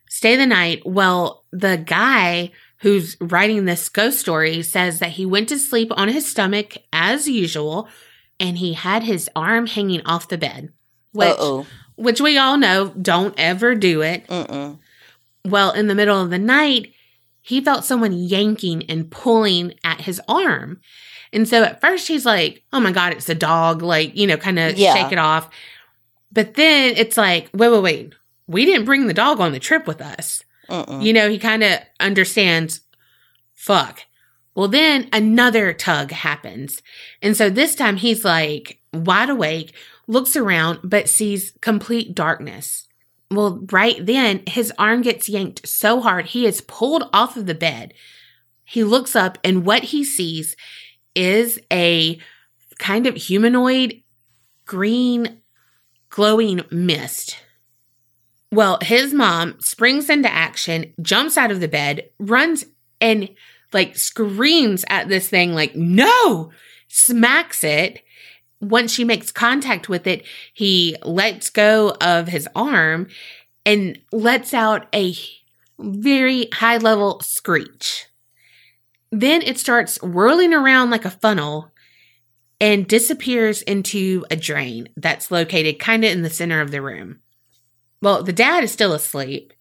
[0.09, 0.81] stay the night.
[0.85, 6.09] Well, the guy who's writing this ghost story says that he went to sleep on
[6.09, 7.87] his stomach as usual
[8.39, 10.71] and he had his arm hanging off the bed,
[11.13, 11.65] which, Uh oh.
[11.95, 14.27] which we all know don't ever do it.
[14.27, 14.77] Mm-mm.
[15.45, 16.93] Well, in the middle of the night,
[17.41, 20.79] he felt someone yanking and pulling at his arm.
[21.33, 24.37] And so at first he's like, oh my God, it's a dog, like, you know,
[24.37, 24.93] kind of Yeah.
[24.93, 25.49] shake it off.
[26.31, 28.13] But then it's like, wait, wait, wait.
[28.49, 30.43] We didn't bring the dog on the trip with us.
[30.67, 31.03] Mm-mm.
[31.03, 32.81] You know, he kind of understands,
[33.53, 34.01] fuck.
[34.55, 36.81] Well, then another tug happens.
[37.21, 39.75] And so this time he's like wide awake,
[40.07, 42.87] looks around, but sees complete darkness.
[43.29, 47.53] Well, right then his arm gets yanked so hard he is pulled off of the
[47.53, 47.93] bed.
[48.63, 50.55] He looks up and what he sees
[51.13, 52.19] is a
[52.79, 54.01] kind of humanoid
[54.65, 55.41] green
[56.09, 57.37] glowing mist.
[58.51, 62.65] Well, his mom springs into action, jumps out of the bed, runs
[62.99, 63.29] and
[63.73, 66.51] like screams at this thing, like, no,
[66.87, 68.01] smacks it.
[68.59, 73.07] Once she makes contact with it, he lets go of his arm
[73.65, 75.13] and lets out a
[75.77, 78.07] very high level screech.
[79.11, 81.71] Then it starts whirling around like a funnel
[82.59, 87.19] and disappears into a drain that's located kind of in the center of the room.
[88.01, 89.53] Well, the dad is still asleep.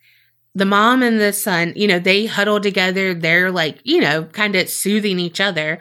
[0.54, 3.14] The mom and the son, you know, they huddle together.
[3.14, 5.80] They're like, you know, kind of soothing each other.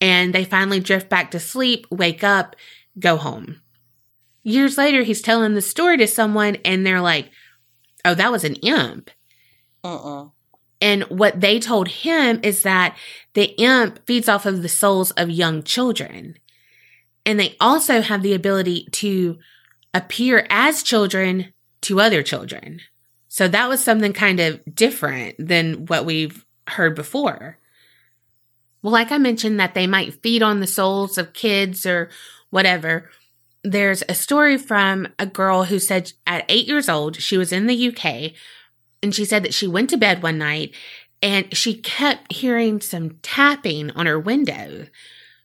[0.00, 2.56] And they finally drift back to sleep, wake up,
[2.98, 3.60] go home.
[4.42, 7.30] Years later, he's telling the story to someone, and they're like,
[8.04, 9.10] oh, that was an imp.
[9.82, 10.32] Mm-mm.
[10.80, 12.96] And what they told him is that
[13.32, 16.36] the imp feeds off of the souls of young children.
[17.24, 19.38] And they also have the ability to
[19.94, 21.54] appear as children
[21.84, 22.80] to other children.
[23.28, 27.58] So that was something kind of different than what we've heard before.
[28.82, 32.10] Well, like I mentioned, that they might feed on the souls of kids or
[32.50, 33.10] whatever.
[33.62, 37.66] There's a story from a girl who said at eight years old, she was in
[37.66, 38.32] the UK,
[39.02, 40.74] and she said that she went to bed one night
[41.22, 44.86] and she kept hearing some tapping on her window.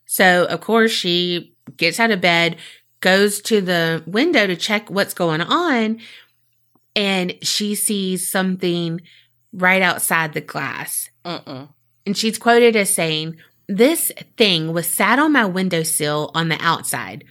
[0.05, 2.57] So, of course, she gets out of bed,
[2.99, 5.99] goes to the window to check what's going on,
[6.95, 9.01] and she sees something
[9.53, 11.09] right outside the glass.
[12.05, 13.37] And she's quoted as saying,
[13.67, 17.23] This thing was sat on my windowsill on the outside,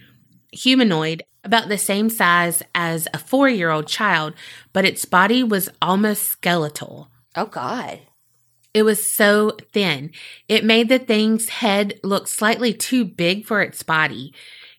[0.51, 4.33] humanoid, about the same size as a four year old child,
[4.73, 7.09] but its body was almost skeletal.
[7.35, 7.99] Oh, God.
[8.73, 10.11] It was so thin.
[10.47, 14.33] It made the thing's head look slightly too big for its body.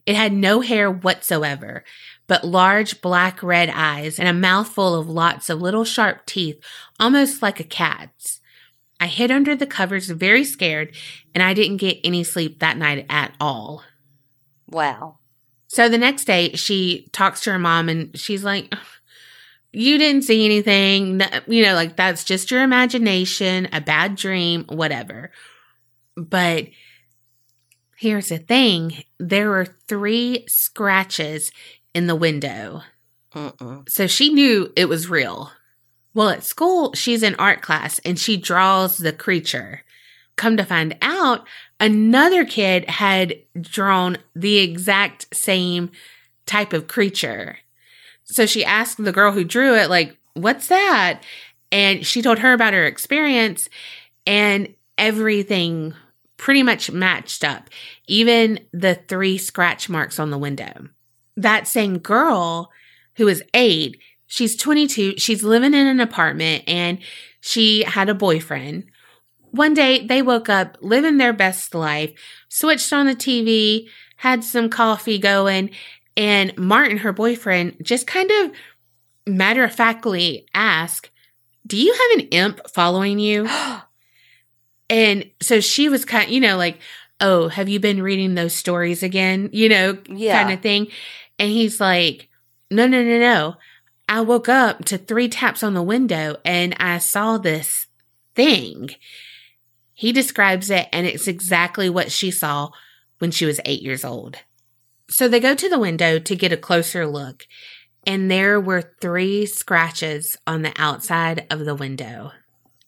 [0.07, 1.85] It had no hair whatsoever,
[2.31, 6.65] but large black red eyes and a mouth full of lots of little sharp teeth,
[7.01, 8.39] almost like a cat's.
[9.01, 10.95] I hid under the covers very scared,
[11.35, 13.83] and I didn't get any sleep that night at all.
[14.69, 15.19] Wow.
[15.67, 18.73] So the next day, she talks to her mom and she's like,
[19.73, 21.21] You didn't see anything.
[21.49, 25.33] You know, like that's just your imagination, a bad dream, whatever.
[26.17, 26.69] But
[27.97, 31.51] here's the thing there were three scratches
[31.95, 32.83] in the window.
[33.35, 33.89] Mm-mm.
[33.89, 35.53] So she knew it was real.
[36.15, 39.83] Well, at school, she's in art class and she draws the creature.
[40.37, 41.47] Come to find out,
[41.79, 45.91] another kid had drawn the exact same
[46.47, 47.59] type of creature.
[48.25, 51.23] So she asked the girl who drew it, like, what's that?
[51.71, 53.69] And she told her about her experience,
[54.27, 55.95] and everything
[56.37, 57.71] pretty much matched up,
[58.07, 60.89] even the three scratch marks on the window.
[61.41, 62.71] That same girl
[63.17, 66.99] who was eight, she's 22, she's living in an apartment, and
[67.41, 68.85] she had a boyfriend.
[69.53, 72.13] One day they woke up living their best life,
[72.49, 75.71] switched on the TV, had some coffee going,
[76.17, 78.53] and Martin, her boyfriend, just kind of
[79.27, 81.11] matter of factly asked,
[81.67, 83.49] Do you have an imp following you?
[84.91, 86.79] and so she was kind you know, like,
[87.23, 89.51] Oh, have you been reading those stories again?
[89.53, 90.43] You know, Yeah.
[90.43, 90.89] kind of thing.
[91.41, 92.29] And he's like,
[92.71, 93.55] No, no, no, no.
[94.09, 97.87] I woke up to three taps on the window and I saw this
[98.35, 98.91] thing.
[99.95, 102.71] He describes it, and it's exactly what she saw
[103.19, 104.37] when she was eight years old.
[105.11, 107.47] So they go to the window to get a closer look,
[108.07, 112.33] and there were three scratches on the outside of the window.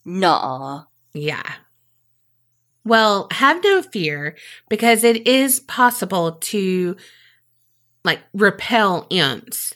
[0.03, 0.85] Nuh-uh.
[1.13, 1.53] Yeah.
[2.83, 4.35] Well, have no fear
[4.67, 6.97] because it is possible to
[8.03, 9.73] like repel imps.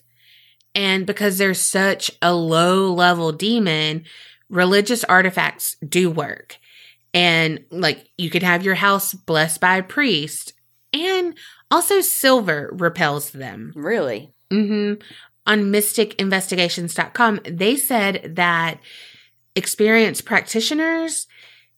[0.76, 4.06] And because they're such a low level demon,
[4.50, 6.58] religious artifacts do work.
[7.14, 10.54] And like you could have your house blessed by a priest,
[10.94, 11.36] and
[11.72, 13.74] also silver repels them.
[13.76, 14.32] Really?
[14.52, 14.94] hmm
[15.46, 18.80] On mysticinvestigations.com, they said that
[19.56, 21.28] experienced practitioners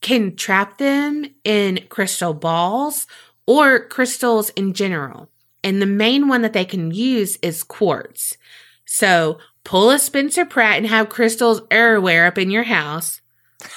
[0.02, 3.08] can trap them in crystal balls
[3.45, 5.30] or crystals in general.
[5.64, 8.38] And the main one that they can use is quartz.
[8.86, 13.22] So pull a Spencer Pratt and have crystals everywhere up in your house.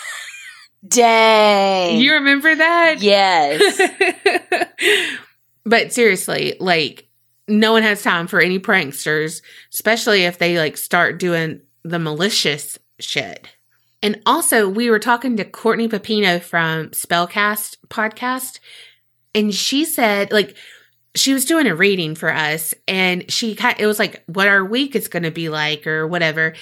[0.86, 1.98] Dang.
[1.98, 2.96] You remember that?
[3.00, 3.80] yes.
[5.64, 7.08] but seriously, like
[7.48, 12.78] no one has time for any pranksters, especially if they like start doing the malicious
[12.98, 13.46] shit.
[14.02, 18.58] And also, we were talking to Courtney Pepino from Spellcast podcast,
[19.34, 20.56] and she said like
[21.14, 24.96] she was doing a reading for us, and she it was like what our week
[24.96, 26.54] is going to be like or whatever,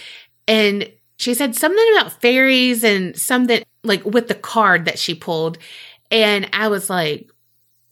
[0.49, 5.59] and she said something about fairies and something like with the card that she pulled,
[6.11, 7.31] and I was like,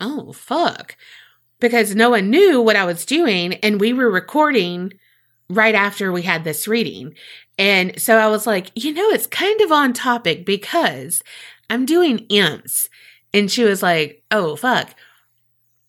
[0.01, 0.97] oh fuck.
[1.61, 4.93] Because no one knew what i was doing and we were recording
[5.51, 7.15] right after we had this reading.
[7.59, 11.23] And so i was like you know it's kind of on topic because
[11.71, 12.89] i'm doing imps.
[13.35, 14.95] And she was like oh fuck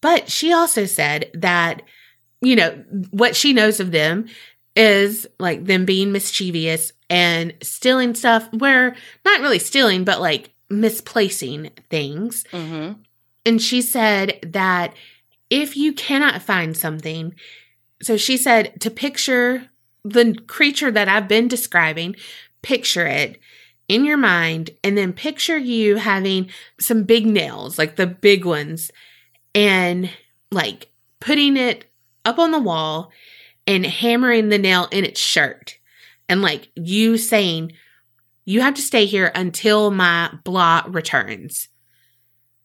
[0.02, 1.82] but she also said that
[2.42, 4.28] you know what she knows of them
[4.76, 8.96] is like them being mischievous and stealing stuff where
[9.26, 12.94] not really stealing but like misplacing things mm-hmm.
[13.46, 14.94] and she said that
[15.50, 17.34] if you cannot find something,
[18.02, 19.70] so she said to picture
[20.04, 22.16] the creature that I've been describing,
[22.62, 23.40] picture it,
[23.88, 28.92] in your mind and then picture you having some big nails, like the big ones,
[29.54, 30.10] and
[30.52, 30.90] like
[31.20, 31.86] putting it
[32.26, 33.12] up on the wall
[33.68, 35.78] and hammering the nail in its shirt.
[36.28, 37.74] And like you saying,
[38.46, 41.70] you have to stay here until my blah returns.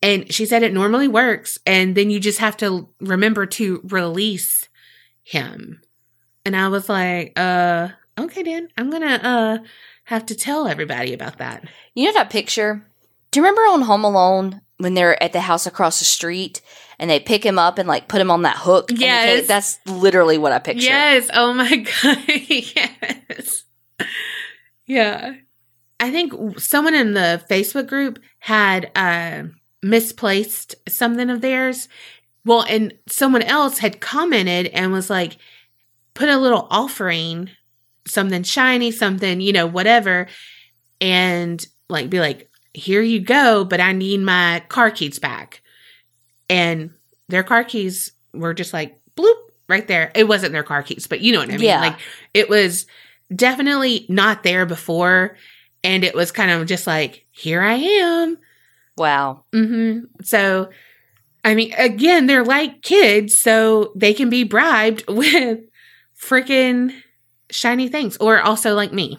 [0.03, 1.59] And she said it normally works.
[1.67, 4.69] And then you just have to remember to release
[5.23, 5.81] him.
[6.45, 9.59] And I was like, uh, okay, Dan, I'm going to, uh,
[10.05, 11.67] have to tell everybody about that.
[11.95, 12.87] You know that picture?
[13.31, 16.61] Do you remember on Home Alone when they're at the house across the street
[16.99, 18.91] and they pick him up and like put him on that hook?
[18.93, 19.47] Yes.
[19.47, 20.87] That's literally what I picture.
[20.87, 21.29] Yes.
[21.33, 22.19] Oh my God.
[22.27, 23.65] yes.
[24.87, 25.35] Yeah.
[26.01, 29.45] I think someone in the Facebook group had uh,
[29.83, 31.89] misplaced something of theirs.
[32.45, 35.39] Well, and someone else had commented and was like,
[36.13, 37.51] put a little offering,
[38.07, 40.27] something shiny, something, you know, whatever,
[41.01, 45.63] and like be like, here you go, but I need my car keys back.
[46.51, 46.91] And
[47.29, 49.37] their car keys were just like bloop
[49.69, 50.13] right there.
[50.15, 51.63] It wasn't their car keys, but you know what I mean.
[51.63, 51.81] Yeah.
[51.81, 51.99] Like
[52.35, 52.87] it was
[53.35, 55.37] definitely not there before.
[55.83, 58.39] And it was kind of just like, here I am.
[58.97, 59.45] Wow.
[59.53, 60.71] hmm So,
[61.45, 65.61] I mean, again, they're like kids, so they can be bribed with
[66.19, 66.95] freaking
[67.51, 69.19] shiny things, or also like me.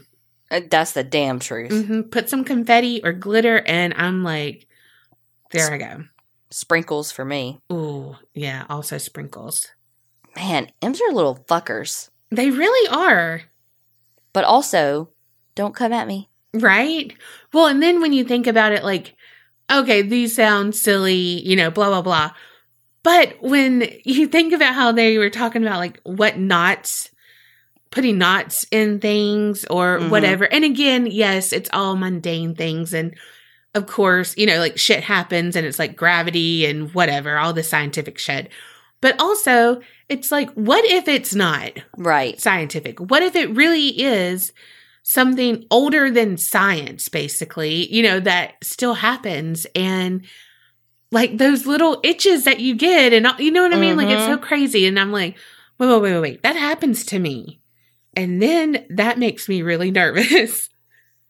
[0.55, 1.71] Uh, That's the damn truth.
[1.85, 4.67] hmm Put some confetti or glitter, and I'm like,
[5.51, 6.03] there I go.
[6.49, 7.59] Sprinkles for me.
[7.71, 9.67] Ooh, yeah, also sprinkles.
[10.35, 12.09] Man, imps are little fuckers.
[12.31, 13.41] They really are,
[14.33, 15.09] But also,
[15.55, 16.29] don't come at me.
[16.53, 17.13] right?
[17.53, 19.15] Well, and then when you think about it, like,
[19.71, 21.15] okay, these sound silly,
[21.47, 22.31] you know, blah, blah, blah.
[23.03, 27.09] But when you think about how they were talking about, like, what knots,
[27.95, 30.09] putting knots in things or Mhm.
[30.09, 30.43] whatever.
[30.53, 32.93] And again, yes, it's all mundane things.
[32.93, 33.15] And
[33.73, 37.63] of course, you know, like shit happens and it's like gravity and whatever, all the
[37.63, 38.49] scientific shit.
[39.01, 41.71] But also, it's like, what if it's not?
[41.97, 42.39] Right.
[42.39, 42.99] scientific?
[42.99, 44.51] What if it really is
[45.03, 50.25] something older than science, basically, you know, that still happens and
[51.11, 53.95] like those little itches that you get and you know what I mean?
[53.95, 54.85] Like it's so crazy.
[54.85, 55.37] And I'm like,
[55.77, 56.43] wait, wait, wait, wait, wait.
[56.43, 57.59] That happens to me.
[58.15, 60.69] And then that makes me really nervous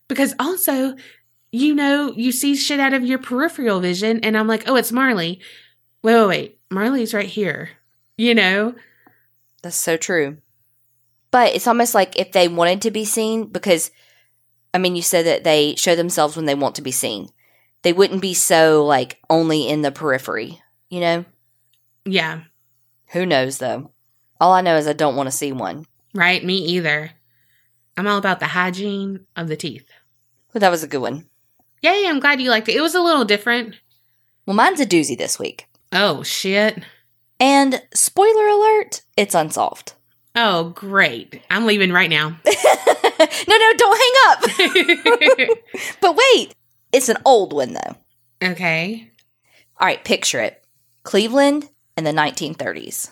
[0.08, 0.96] because also,
[1.52, 4.92] you know, you see shit out of your peripheral vision and I'm like, oh, it's
[4.92, 5.40] Marley.
[6.04, 6.60] Wait, wait, wait.
[6.70, 7.70] Marley's right here.
[8.18, 8.76] You know?
[9.62, 10.38] That's so true.
[11.32, 13.92] But it's almost like if they wanted to be seen, because,
[14.74, 17.30] I mean, you said that they show themselves when they want to be seen.
[17.82, 21.26] They wouldn't be so, like, only in the periphery, you know?
[22.06, 22.44] Yeah.
[23.08, 23.92] Who knows, though?
[24.40, 25.86] All I know is I don't want to see one.
[26.16, 26.43] Right?
[26.43, 27.11] Me either.
[27.97, 29.88] I'm all about the hygiene of the teeth.
[30.51, 31.28] But that was a good one.
[31.82, 32.76] Yay, I'm glad you liked it.
[32.76, 33.76] It was a little different.
[34.45, 35.68] Well, mine's a doozy this week.
[35.91, 36.82] Oh, shit.
[37.39, 39.93] And spoiler alert, it's unsolved.
[40.36, 41.41] Oh, great.
[41.49, 42.30] I'm leaving right now.
[42.45, 45.47] no, no, don't hang up.
[46.01, 46.55] but wait,
[46.91, 47.95] it's an old one, though.
[48.51, 49.11] okay.
[49.78, 50.63] All right, picture it
[51.03, 53.09] Cleveland in the 1930s.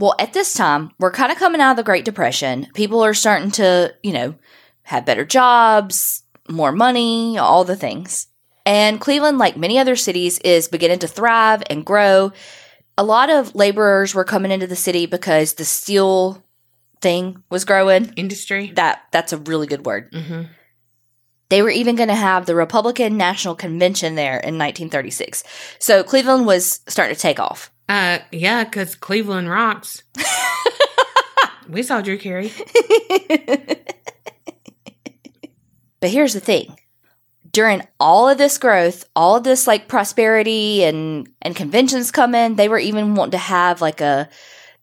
[0.00, 2.68] Well, at this time, we're kind of coming out of the Great Depression.
[2.72, 4.34] People are starting to, you know,
[4.84, 8.26] have better jobs, more money, all the things.
[8.64, 12.32] And Cleveland, like many other cities, is beginning to thrive and grow.
[12.96, 16.42] A lot of laborers were coming into the city because the steel
[17.02, 18.14] thing was growing.
[18.16, 18.72] Industry.
[18.76, 20.08] That that's a really good word.
[20.14, 20.42] hmm
[21.50, 25.44] They were even going to have the Republican National Convention there in 1936.
[25.78, 27.70] So Cleveland was starting to take off.
[27.90, 30.04] Uh, yeah, because Cleveland rocks.
[31.68, 32.52] we saw Drew Carey.
[36.00, 36.76] But here's the thing.
[37.52, 42.68] During all of this growth, all of this like prosperity and and conventions coming, they
[42.68, 44.28] were even wanting to have like a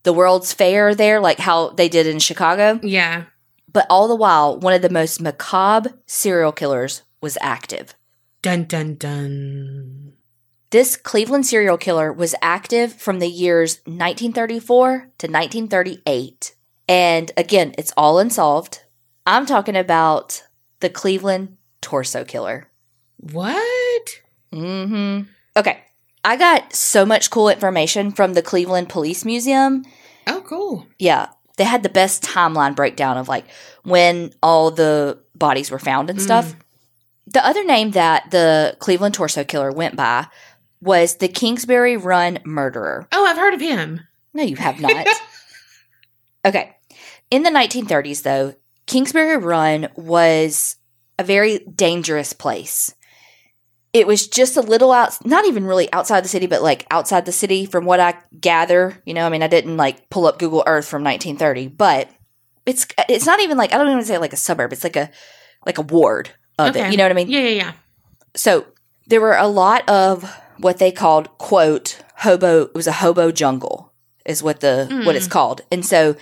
[0.04, 2.78] the World's Fair there, like how they did in Chicago.
[2.82, 3.24] Yeah.
[3.72, 7.94] But all the while, one of the most macabre serial killers was active.
[8.42, 10.12] Dun, dun, dun.
[10.70, 16.54] This Cleveland serial killer was active from the years 1934 to 1938.
[16.86, 18.82] And again, it's all unsolved.
[19.24, 20.42] I'm talking about
[20.80, 22.70] the Cleveland torso killer.
[23.16, 24.20] What?
[24.52, 25.20] Mm hmm.
[25.56, 25.82] Okay.
[26.22, 29.84] I got so much cool information from the Cleveland Police Museum.
[30.26, 30.86] Oh, cool.
[30.98, 31.28] Yeah.
[31.56, 33.46] They had the best timeline breakdown of like
[33.84, 36.54] when all the bodies were found and stuff.
[37.26, 40.26] The other name that the Cleveland torso killer went by
[40.80, 43.06] was the Kingsbury Run murderer.
[43.12, 44.00] Oh, I've heard of him.
[44.34, 45.06] No, you have not.
[46.44, 46.76] okay.
[47.30, 48.54] In the 1930s, though,
[48.86, 50.76] Kingsbury Run was
[51.18, 52.94] a very dangerous place.
[53.92, 57.26] It was just a little out, not even really outside the city, but like outside
[57.26, 59.02] the city from what I gather.
[59.04, 62.08] You know, I mean, I didn't like pull up Google Earth from 1930, but
[62.66, 64.72] it's it's not even like I don't even say like a suburb.
[64.72, 65.10] It's like a
[65.64, 66.90] like a ward of it.
[66.90, 67.30] You know what I mean?
[67.30, 67.72] Yeah, yeah, yeah.
[68.36, 68.66] So
[69.06, 72.62] there were a lot of what they called quote hobo.
[72.62, 73.92] It was a hobo jungle,
[74.24, 75.32] is what the what it's hmm.
[75.32, 75.60] called.
[75.70, 76.16] And so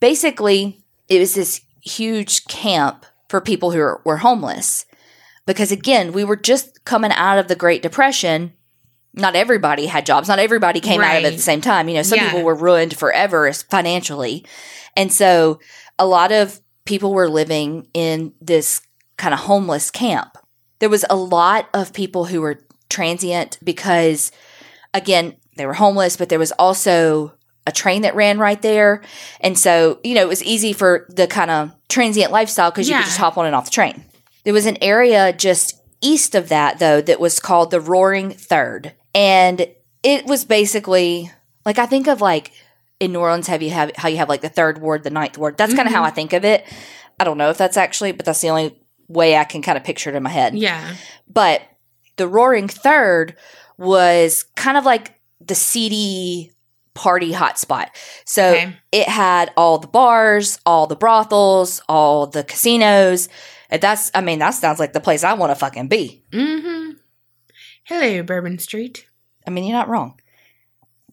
[0.00, 4.86] basically, it was this huge camp for people who were, were homeless.
[5.46, 8.52] Because again, we were just coming out of the Great Depression.
[9.14, 10.28] Not everybody had jobs.
[10.28, 11.88] Not everybody came out of it at the same time.
[11.88, 12.30] You know, some Yeah.
[12.30, 14.44] people were ruined forever financially.
[14.96, 15.60] And so
[15.98, 18.80] a lot of people were living in this
[19.16, 20.36] kind of homeless camp.
[20.80, 24.32] There was a lot of people who were transient because,
[24.94, 27.32] again, they were homeless, but there was also
[27.66, 29.02] a train that ran right there.
[29.40, 32.94] And so, you know, it was easy for the kind of transient lifestyle because you
[32.94, 34.04] could just hop on and off the train.
[34.44, 38.92] There was an area just east of that, though, that was called the Roaring Third.
[39.14, 39.66] And
[40.02, 41.30] it was basically
[41.64, 42.52] like I think of like
[43.00, 45.36] in New Orleans, have you have how you have like the third ward, the ninth
[45.36, 45.58] ward.
[45.58, 46.12] That's kind of how mm-hmm.
[46.12, 46.64] I think of it.
[47.20, 49.84] I don't know if that's actually, but that's the only way I can kind of
[49.84, 50.54] picture it in my head.
[50.54, 50.94] Yeah.
[51.28, 51.62] But
[52.16, 53.36] the Roaring Third
[53.78, 56.52] was kind of like the seedy
[56.94, 57.88] party hotspot.
[58.24, 58.76] So Okay.
[58.92, 63.28] it had all the bars, all the brothels, all the casinos.
[63.68, 66.24] And that's, I mean, that sounds like the place I want to fucking be.
[66.32, 66.92] Mm-hmm.
[67.84, 69.06] Hello, Bourbon Street.
[69.46, 70.18] I mean, you're not wrong.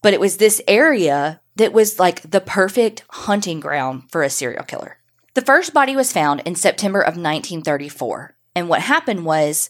[0.01, 4.63] But it was this area that was like the perfect hunting ground for a serial
[4.63, 4.97] killer.
[5.33, 8.35] The first body was found in September of 1934.
[8.55, 9.69] And what happened was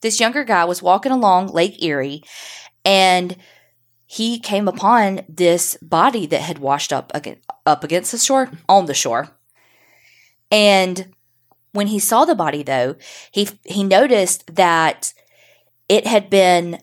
[0.00, 2.22] this younger guy was walking along Lake Erie
[2.84, 3.36] and
[4.06, 8.86] he came upon this body that had washed up against, up against the shore, on
[8.86, 9.28] the shore.
[10.50, 11.14] And
[11.72, 12.96] when he saw the body though,
[13.30, 15.12] he he noticed that
[15.88, 16.80] it had been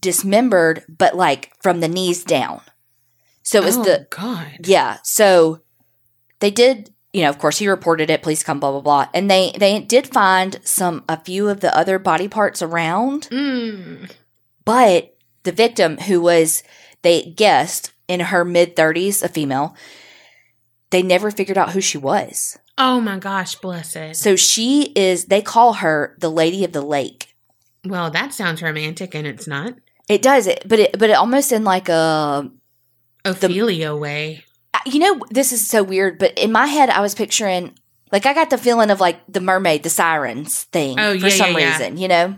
[0.00, 2.60] dismembered, but like from the knees down.
[3.42, 4.58] So it was oh, the God.
[4.64, 4.98] yeah.
[5.02, 5.62] So
[6.40, 9.08] they did, you know, of course he reported it, police come, blah, blah, blah.
[9.12, 14.08] And they they did find some a few of the other body parts around, Mm.
[14.64, 16.62] but the victim who was
[17.02, 19.74] they guessed in her mid thirties, a female,
[20.90, 22.56] they never figured out who she was.
[22.78, 24.14] Oh my gosh, bless it.
[24.16, 27.34] So she is they call her the Lady of the Lake.
[27.84, 29.74] Well, that sounds romantic, and it's not.
[30.08, 32.48] It does it, but it but it almost in like a
[33.24, 34.44] Ophelia way.
[34.86, 37.76] You know this is so weird but in my head i was picturing
[38.12, 41.34] like i got the feeling of like the mermaid the sirens thing Oh, for yeah,
[41.34, 41.72] some yeah, yeah.
[41.78, 42.36] reason you know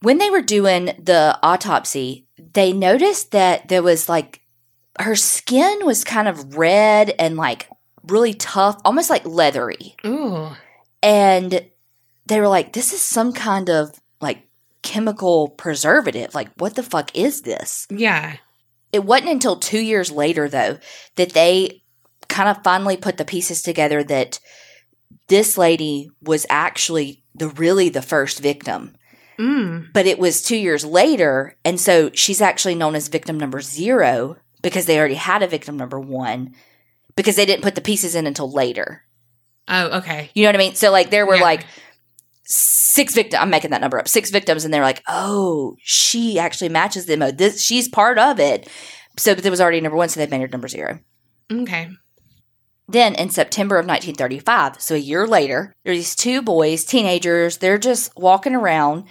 [0.00, 4.40] when they were doing the autopsy they noticed that there was like
[5.00, 7.68] her skin was kind of red and like
[8.04, 10.48] really tough almost like leathery Ooh.
[11.02, 11.68] and
[12.26, 13.90] they were like this is some kind of
[14.20, 14.48] like
[14.82, 18.36] chemical preservative like what the fuck is this Yeah.
[18.92, 20.78] It wasn't until two years later, though,
[21.16, 21.82] that they
[22.28, 24.38] kind of finally put the pieces together that
[25.28, 28.94] this lady was actually the really the first victim.
[29.38, 29.92] Mm.
[29.92, 34.36] But it was two years later, and so she's actually known as victim number zero
[34.62, 36.54] because they already had a victim number one
[37.14, 39.04] because they didn't put the pieces in until later.
[39.68, 40.30] Oh, okay.
[40.34, 40.74] You know what I mean?
[40.74, 41.42] So like there were Yeah.
[41.42, 41.66] like
[42.48, 43.40] six victims.
[43.40, 44.08] I'm making that number up.
[44.08, 47.26] Six victims, and they're like, oh, she actually matches the MO.
[47.26, 48.68] Oh, this she's part of it.
[49.16, 51.00] So but there was already number one, so they've made her number zero.
[51.52, 51.90] Okay.
[52.90, 57.58] Then in September of 1935, so a year later, there are these two boys, teenagers.
[57.58, 59.04] They're just walking around,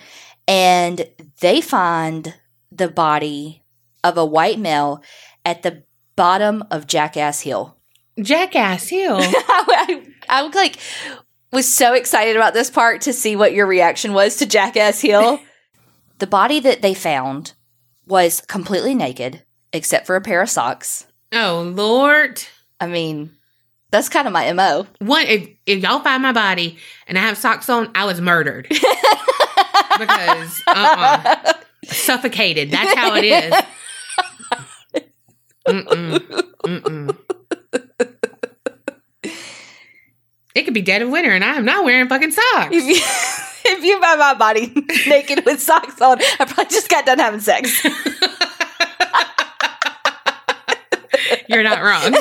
[0.47, 1.07] and
[1.41, 2.33] they find
[2.71, 3.63] the body
[4.03, 5.03] of a white male
[5.45, 5.83] at the
[6.15, 7.77] bottom of Jackass Hill.
[8.19, 9.17] Jackass Hill.
[9.21, 10.77] I, I like
[11.51, 15.39] was so excited about this part to see what your reaction was to Jackass Hill.
[16.19, 17.53] the body that they found
[18.05, 19.43] was completely naked
[19.73, 21.05] except for a pair of socks.
[21.33, 22.41] oh, Lord.
[22.79, 23.31] I mean,
[23.91, 24.87] that's kind of my mo.
[24.99, 26.77] One, if, if y'all find my body
[27.07, 28.67] and I have socks on, I was murdered.
[29.99, 31.53] because, uh-uh.
[31.85, 32.71] Suffocated.
[32.71, 33.53] That's how it is.
[35.67, 36.19] Mm-mm.
[36.63, 37.17] Mm-mm.
[40.57, 42.69] It could be dead of winter and I am not wearing fucking socks.
[42.71, 42.95] If you,
[43.77, 44.73] if you find my body
[45.07, 47.83] naked with socks on, I probably just got done having sex.
[51.47, 52.15] You're not wrong.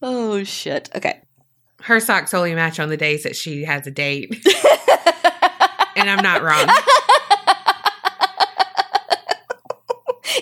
[0.00, 0.88] oh shit.
[0.94, 1.20] Okay.
[1.82, 4.34] Her socks only match on the days that she has a date.
[5.94, 6.70] and I'm not wrong.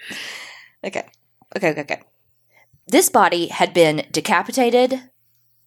[0.82, 1.04] Okay.
[1.56, 2.00] Okay, okay, okay.
[2.86, 4.98] This body had been decapitated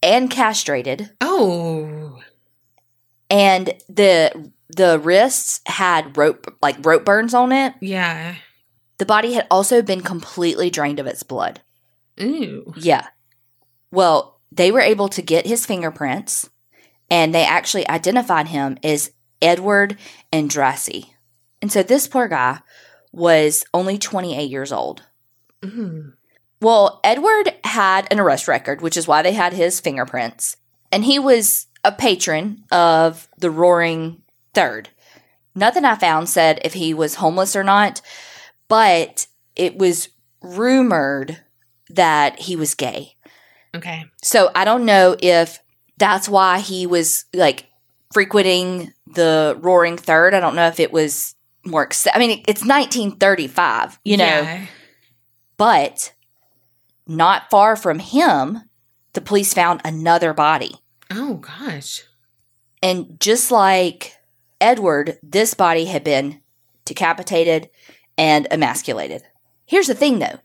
[0.01, 2.19] and castrated, Oh.
[3.29, 7.75] and the the wrists had rope like rope burns on it.
[7.79, 8.35] Yeah.
[8.97, 11.61] The body had also been completely drained of its blood.
[12.19, 12.73] Ooh.
[12.75, 13.07] Yeah.
[13.91, 16.49] Well, they were able to get his fingerprints,
[17.11, 19.11] and they actually identified him as
[19.43, 19.97] Edward
[20.31, 21.12] Andrassy.
[21.63, 22.59] And so this poor guy
[23.13, 25.03] was only 28 years old.
[25.61, 26.11] Mm.
[26.59, 30.57] Well, Edward had an arrest record, which is why they had his fingerprints.
[30.91, 34.89] And he was a patron of the Roaring Third.
[35.55, 38.01] Nothing I found said if he was homeless or not,
[38.67, 40.09] but it was
[40.41, 41.39] rumored
[41.89, 43.15] that he was gay.
[43.73, 44.03] Okay.
[44.21, 45.59] So I don't know if
[45.97, 47.67] that's why he was like
[48.11, 50.33] frequenting the Roaring Third.
[50.33, 51.32] I don't know if it was
[51.65, 51.89] more.
[52.13, 54.65] I mean, it's 1935, you know, Yeah.
[55.57, 56.13] but
[57.07, 58.61] not far from him,
[59.13, 60.75] the police found another body.
[61.11, 62.03] Oh gosh.
[62.81, 64.15] And just like
[64.59, 66.41] Edward, this body had been
[66.85, 67.69] decapitated
[68.17, 69.23] and emasculated.
[69.65, 70.39] Here's the thing though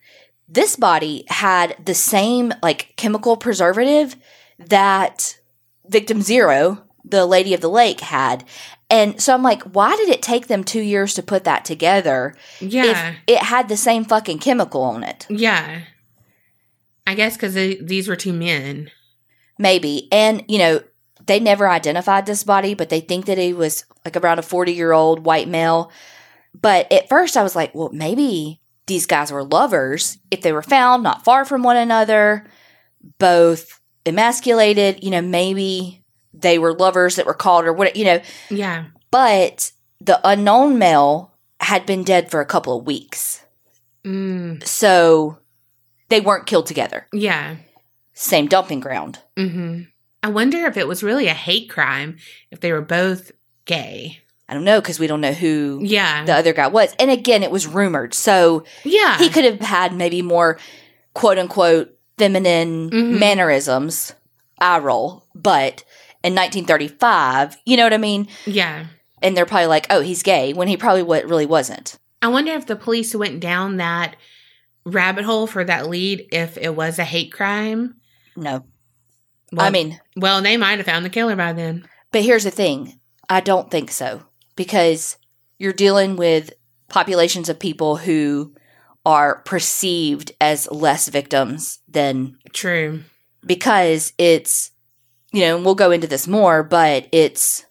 [0.51, 4.17] this body had the same like chemical preservative
[4.59, 5.39] that
[5.87, 8.45] victim zero, the lady of the lake, had.
[8.91, 12.35] And so I'm like, why did it take them two years to put that together
[12.61, 12.85] Yeah.
[13.11, 15.27] if it had the same fucking chemical on it?
[15.29, 15.83] yeah.
[17.07, 18.91] I guess because these were two men.
[19.59, 20.09] Maybe.
[20.13, 20.81] And, you know,
[21.27, 24.73] they never identified this body, but they think that he was like around a 40
[24.73, 25.91] year old white male.
[26.61, 30.63] But at first I was like, well, maybe these guys were lovers if they were
[30.63, 32.47] found not far from one another,
[33.19, 35.98] both emasculated, you know, maybe
[36.35, 38.21] they were lovers that were called or what, you know.
[38.51, 38.87] Yeah.
[39.11, 43.45] But the unknown male had been dead for a couple of weeks.
[44.05, 44.65] Mm.
[44.67, 45.39] So
[46.09, 47.07] they weren't killed together.
[47.13, 47.57] Yeah.
[48.15, 49.19] Same dumping ground.
[49.37, 49.83] hmm
[50.23, 52.17] I wonder if it was really a hate crime
[52.51, 53.31] if they were both
[53.67, 54.19] gay.
[54.49, 56.25] I don't know because we don't know who Yeah.
[56.25, 56.93] the other guy was.
[56.99, 58.15] And again, it was rumored.
[58.15, 59.17] So yeah.
[59.19, 60.59] he could have had maybe more
[61.15, 63.19] quote unquote feminine Mhm.
[63.21, 64.13] mannerisms,
[64.61, 65.25] eye roll.
[65.37, 65.85] But
[66.25, 68.29] in 1935, you know what I mean?
[68.47, 68.87] yeah.
[69.21, 71.99] And they're probably like, oh, he's gay, when he probably wa- really wasn't.
[72.23, 74.15] I wonder if the police went down that
[74.85, 77.97] rabbit hole for that lead if it was a hate crime.
[78.37, 78.65] No.
[79.53, 81.89] Well, I mean, well, they might have found the killer by then.
[82.13, 84.23] but here's the thing I don't think so
[84.57, 85.17] because
[85.59, 86.53] you're dealing with
[86.89, 88.55] populations of people who
[89.05, 93.03] are perceived as less victims than True.
[93.45, 94.71] because it's
[95.33, 97.65] you know and we'll go into this more but it's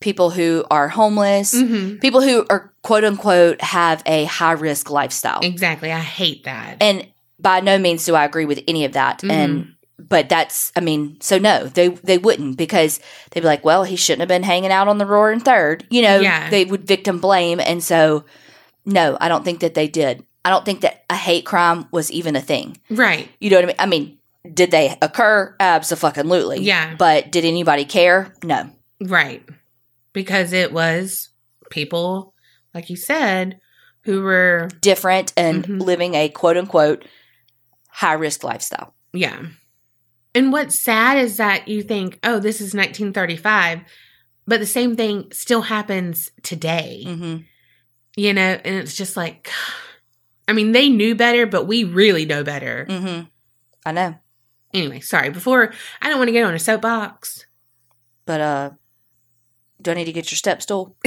[0.00, 5.40] people who are homeless hmm people who are quote unquote have a high risk lifestyle
[5.42, 5.90] Exactly.
[5.92, 6.76] I hate that.
[6.80, 7.06] and
[7.40, 9.30] by no means do i agree with any of that Mhm.
[9.30, 13.84] and but that's i mean so no they they wouldn't because they'd be like well
[13.84, 16.48] he shouldn't have been hanging out on the roaring third you know Yeah.
[16.50, 18.24] they would victim blame and so
[18.84, 22.10] no i don't think that they did i don't think that a hate crime was
[22.12, 23.28] even a thing right.
[23.40, 23.76] you know what I mean?
[23.80, 24.17] I mean,
[24.52, 25.54] did they occur?
[25.60, 26.60] Absolutely.
[26.60, 26.94] Yeah.
[26.96, 28.32] But did anybody care?
[28.42, 28.70] No.
[29.00, 29.44] Right.
[30.12, 31.30] Because it was
[31.70, 32.34] people,
[32.74, 33.60] like you said,
[34.04, 35.80] who were, Different and Mhm.
[35.82, 37.04] living a quote unquote
[37.88, 38.94] high risk lifestyle.
[39.12, 39.46] yeah.
[40.34, 43.80] And what's sad is that you think, oh, this is 1935,
[44.46, 47.02] but the same thing still happens today.
[47.06, 47.36] Mm-hmm.
[48.16, 49.48] you know, and it's just like,
[50.48, 52.86] I mean, they knew better, but we really know better.
[52.88, 53.24] Mm-hmm.
[53.86, 54.14] I know.
[54.74, 55.30] Anyway, sorry.
[55.30, 57.46] Before, I don't want to get on a soapbox.
[58.26, 58.70] But uh
[59.80, 60.96] do I need to get your step stool?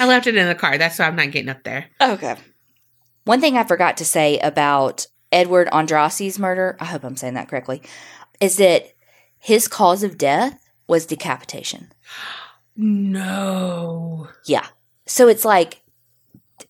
[0.00, 0.78] I left it in the car.
[0.78, 1.86] That's why I'm not getting up there.
[2.00, 2.36] okay.
[3.24, 7.48] One thing I forgot to say about Edward Andrassy's murder, I hope I'm saying that
[7.48, 7.82] correctly,
[8.40, 8.86] is that
[9.38, 11.92] his cause of death was decapitation.
[12.76, 14.28] No.
[14.46, 14.66] Yeah.
[15.06, 15.82] So it's like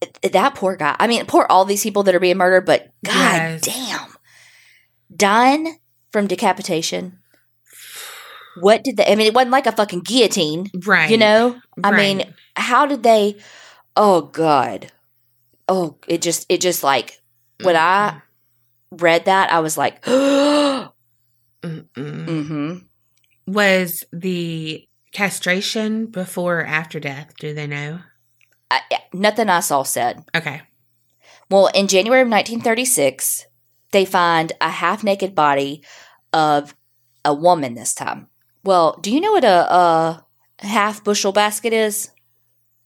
[0.00, 0.96] th- that poor guy.
[0.98, 3.60] I mean, poor all these people that are being murdered, but god Yes.
[3.62, 4.14] damn.
[5.14, 5.78] Dying
[6.12, 7.18] from decapitation.
[8.60, 11.10] What did they I mean, it wasn't like a fucking guillotine, Right.
[11.10, 11.60] you know?
[11.82, 11.96] I Right.
[12.16, 13.36] mean, how did they
[13.96, 14.92] Oh god.
[15.68, 17.20] Oh, it just it just like
[17.62, 18.20] when I
[18.90, 20.92] read that, I was like, Mm-mm.
[21.62, 22.84] mhm.
[23.46, 27.32] was the castration before or after death?
[27.38, 28.00] Do they know?
[28.70, 28.80] I,
[29.12, 30.24] nothing I saw said.
[30.34, 30.62] Okay.
[31.50, 33.46] Well, in January of 1936,
[33.92, 35.82] they find a half naked body
[36.32, 36.74] of
[37.24, 38.28] a woman this time.
[38.64, 40.26] Well, do you know what a, a
[40.60, 42.10] half bushel basket is?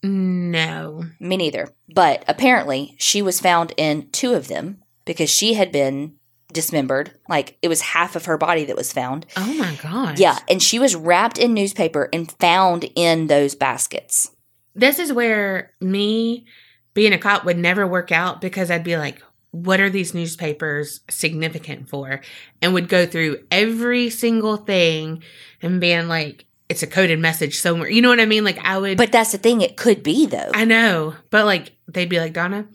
[0.03, 1.05] No.
[1.21, 1.69] Me neither.
[1.89, 4.83] But apparently, she was found in two of them.
[5.05, 6.15] because she had been
[6.53, 7.13] dismembered.
[7.29, 9.27] Like it was half of her body that was found.
[9.37, 10.19] Oh my God.
[10.19, 14.31] Yeah, and she was wrapped in newspaper and found in those baskets.
[14.75, 16.47] This is where me
[16.95, 19.23] being a cop would never work out because I'd be like,
[19.53, 22.21] what are these newspapers significant for?
[22.61, 25.23] And would go through every single thing
[25.63, 27.89] and being like, it's a coded message somewhere.
[27.91, 28.45] You know what I mean?
[28.45, 30.51] Like I would But that's the thing, it could be though.
[30.55, 31.15] I know.
[31.31, 32.67] But like they'd be like, Donna,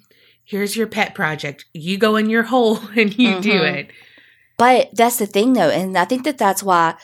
[0.45, 1.65] here's your pet project.
[1.73, 3.73] You go in your hole and you do Mhm.
[3.75, 3.91] it.
[4.57, 6.95] But that's the thing though, and I think that that's why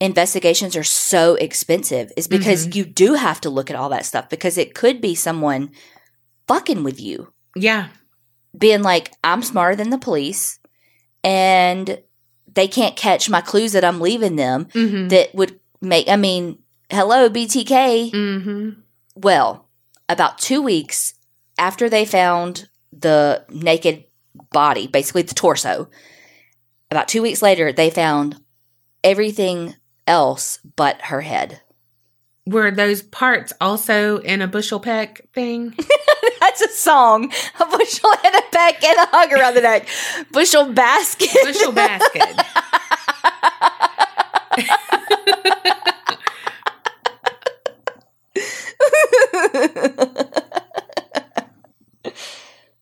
[0.00, 4.28] investigations are so expensive is because you do have to look at all that stuff
[4.28, 5.70] because it could be someone
[6.46, 7.32] fucking with you.
[7.56, 7.88] Yeah.
[8.56, 10.58] Being like, I'm smarter than the police
[11.24, 12.00] and
[12.52, 15.08] they can't catch my clues that I'm leaving them Mm-hmm.
[15.08, 16.58] that would make, I mean,
[16.90, 18.10] hello, BTK.
[18.12, 18.70] mm-hmm.
[19.16, 19.68] Well,
[20.08, 21.14] about two weeks
[21.58, 24.04] after they found the naked
[24.52, 25.90] body, basically the torso,
[26.90, 28.40] about two weeks later, they found
[29.04, 29.74] everything
[30.06, 31.60] else but her head.
[32.46, 35.74] Were those parts also in a bushel peck thing?
[36.48, 37.30] That's a song.
[37.60, 39.86] A bushel and a peck and a hug around the neck.
[40.32, 41.28] Bushel basket.
[41.44, 42.24] bushel basket.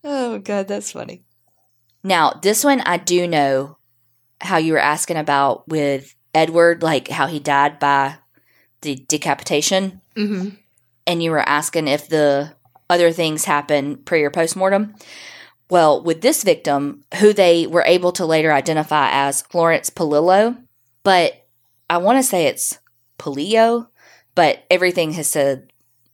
[0.05, 1.25] oh god, that's funny.
[2.05, 3.79] Now, this one I do know
[4.41, 8.19] how you were asking about with Edward, like how he died by
[8.83, 10.51] the decapitation, hmm
[11.07, 12.53] and you were asking if the
[12.89, 14.95] other things happen pre or post mortem.
[15.68, 20.57] Well, with this victim, who they were able to later identify as Florence Palillo,
[21.03, 21.47] but
[21.91, 22.78] I want to say it's
[23.18, 23.89] Palillo,
[24.34, 25.72] but everything has said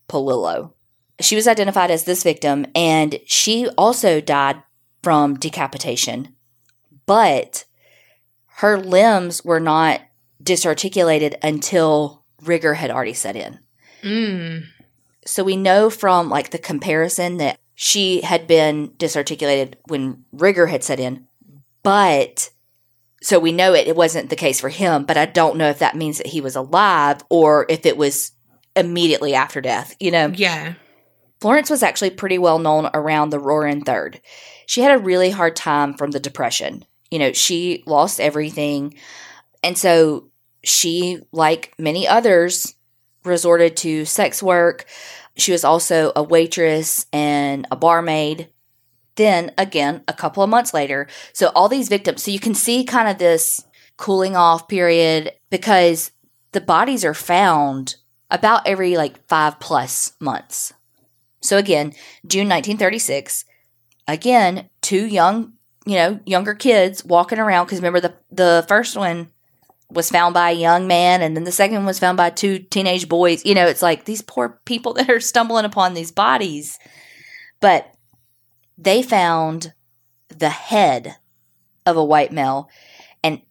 [0.08, 0.72] Palillo.
[1.20, 4.62] She was identified as this victim, and she also died
[5.02, 6.34] from decapitation,
[7.06, 7.64] but
[8.56, 10.00] her limbs were not
[10.42, 13.58] disarticulated until rigor had already set in.
[14.02, 14.64] Mm.
[15.26, 20.84] So we know from like the comparison that she had been disarticulated when rigor had
[20.84, 21.26] set in,
[21.82, 22.50] but
[23.22, 25.78] so we know it, it wasn't the case for him, but I don't know if
[25.78, 28.32] that means that he was alive or if it was
[28.74, 30.28] immediately after death, you know?
[30.34, 30.74] Yeah.
[31.40, 34.20] Florence was actually pretty well known around the Roaring Third.
[34.66, 36.84] She had a really hard time from the Depression.
[37.10, 38.94] You know, she lost everything.
[39.62, 40.30] And so
[40.64, 42.74] she, like many others,
[43.24, 44.86] resorted to sex work.
[45.36, 48.48] She was also a waitress and a barmaid.
[49.16, 52.84] Then, again, a couple of months later, so all these victims, so you can see
[52.84, 53.62] kind of this
[53.98, 56.12] cooling off period because
[56.52, 57.96] the bodies are found
[58.30, 60.72] about every like five plus months.
[61.40, 61.92] So again,
[62.26, 63.44] June 1936,
[64.08, 65.54] again, two young,
[65.84, 69.31] you know, younger kids walking around because remember the the first one
[69.92, 72.58] was found by a young man and then the second one was found by two
[72.58, 73.44] teenage boys.
[73.44, 76.78] You know, it's like these poor people that are stumbling upon these bodies.
[77.60, 77.92] But
[78.76, 79.74] they found
[80.28, 81.16] the head
[81.86, 82.68] of a white male
[83.22, 83.42] and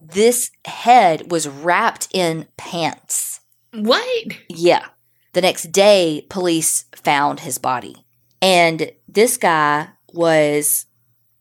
[0.00, 3.40] this head was wrapped in pants.
[3.72, 4.32] What?
[4.48, 4.86] Yeah.
[5.32, 7.94] The next day, police found his body.
[8.42, 10.86] And this guy was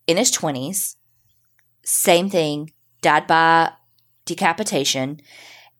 [0.05, 0.95] in his 20s.
[1.83, 3.71] Same thing, died by
[4.29, 5.19] decapitation.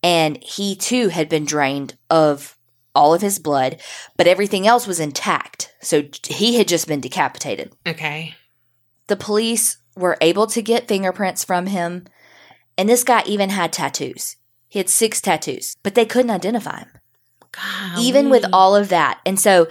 [0.02, 2.56] And he too had been drained of
[2.94, 3.80] all of his blood,
[4.16, 5.72] but everything else was intact.
[5.80, 7.72] So he had just been decapitated.
[7.86, 8.34] Okay.
[9.06, 12.06] The police were able to get fingerprints from him.
[12.76, 14.36] And this guy even had tattoos.
[14.68, 16.88] He had six tattoos, but they couldn't identify him
[17.52, 18.02] Golly.
[18.04, 19.20] even with all of that.
[19.26, 19.68] And so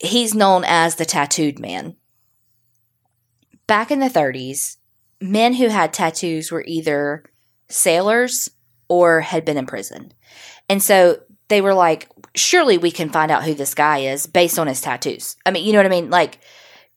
[0.00, 1.96] he's known as the tattooed man.
[3.66, 4.76] Back in the 30s,
[5.20, 7.24] men who had tattoos were either
[7.68, 8.48] sailors
[8.88, 10.12] or had been in prison.
[10.68, 14.58] And so they were like, surely we can find out who this guy is based
[14.58, 15.36] on his tattoos.
[15.44, 16.10] I mean, you know what I mean?
[16.10, 16.40] Like,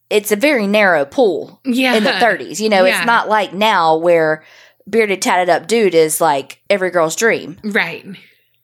[0.10, 1.96] it's a very narrow pool yeah.
[1.96, 2.60] in the 30s.
[2.60, 2.98] You know, Yeah.
[3.00, 4.44] it's not like now where
[4.90, 8.06] bearded, tatted up dude is like every girl's dream Right.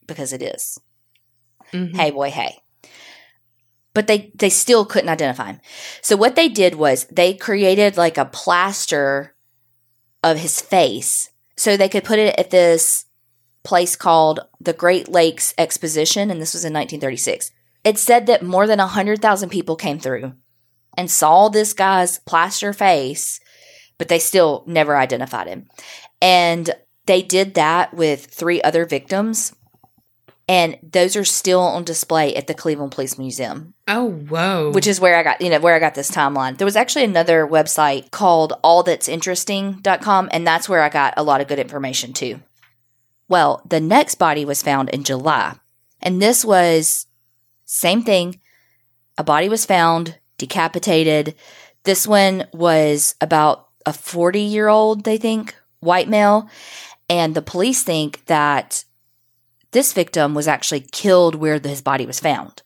[0.06, 0.78] because it is
[1.72, 1.94] Mhm.
[1.96, 2.56] hey boy hey
[3.92, 5.60] but they they still couldn't identify him
[6.00, 9.34] so what they did was they created like a plaster
[10.22, 13.06] of his face so they could put it at this
[13.62, 17.50] place called the great lakes exposition and this was in 1936
[17.82, 20.32] it said that more than 100000 people came through
[20.96, 23.40] and saw this guy's plaster face
[23.98, 25.66] but they still never identified him.
[26.20, 26.70] And
[27.06, 29.54] they did that with three other victims
[30.46, 34.70] And those are still on display at the Cleveland Police Museum, Oh, whoa.
[34.72, 36.58] which is where I got, you know, where I got this timeline.
[36.58, 41.48] There was actually another website called allthat'sinteresting.com, and that's where I got a lot of
[41.48, 42.40] good information too.
[43.28, 45.54] Well, the next body was found in July,
[46.02, 47.06] and this was
[47.64, 48.40] same thing.
[49.16, 51.34] A body was found decapitated.
[51.84, 56.50] This one was about a 40 year old, they think, white male.
[57.08, 58.84] And the police think that
[59.74, 62.62] this victim was actually killed where his body was found.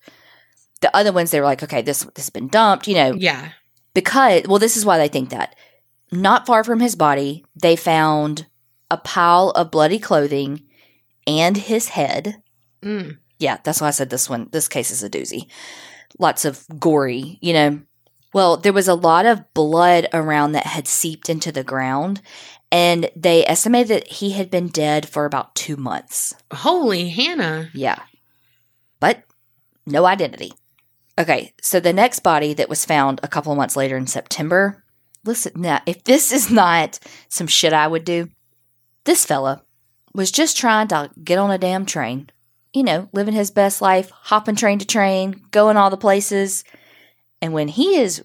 [0.81, 3.49] The other ones, they were like, okay, this, this has been dumped, you know, yeah.
[3.95, 5.57] because, well, this is why they think that.
[6.13, 8.47] Not far from his body, they found
[8.91, 10.63] a pile of bloody clothing
[11.27, 12.43] and his head.
[12.83, 13.19] Mm.
[13.39, 15.49] Yeah, that's why I said this one, this case is a doozy.
[16.19, 17.81] Lots of gory, you know.
[18.35, 22.21] Well, there was a lot of blood around that had seeped into the ground,
[22.71, 26.35] and they estimated that he had been dead for about two months.
[26.53, 27.71] Holy Hannah.
[27.73, 28.03] Yeah.
[29.01, 29.25] But
[29.87, 30.53] no identity.
[31.19, 34.85] Okay, so the next body that was found a couple of months later in September.
[35.25, 36.99] Listen, now, if this is not
[37.29, 38.29] some shit I would do,
[39.05, 39.63] this fella
[40.15, 42.31] was just trying to get on a damn train.
[42.73, 46.65] You know, living his best life, hopping train to train, going all the places.
[47.41, 48.23] And when he is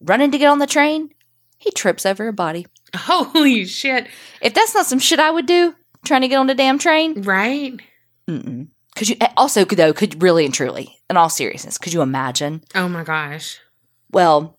[0.00, 1.10] running to get on the train,
[1.56, 2.66] he trips over a body.
[2.96, 4.08] Holy shit.
[4.40, 5.74] If that's not some shit I would do,
[6.04, 7.80] trying to get on a damn train, Right?
[8.28, 8.68] Mm-mm.
[8.94, 9.92] Could you also though?
[9.92, 12.62] Could really and truly, in all seriousness, could you imagine?
[12.74, 13.58] Oh my gosh.
[14.10, 14.58] Well,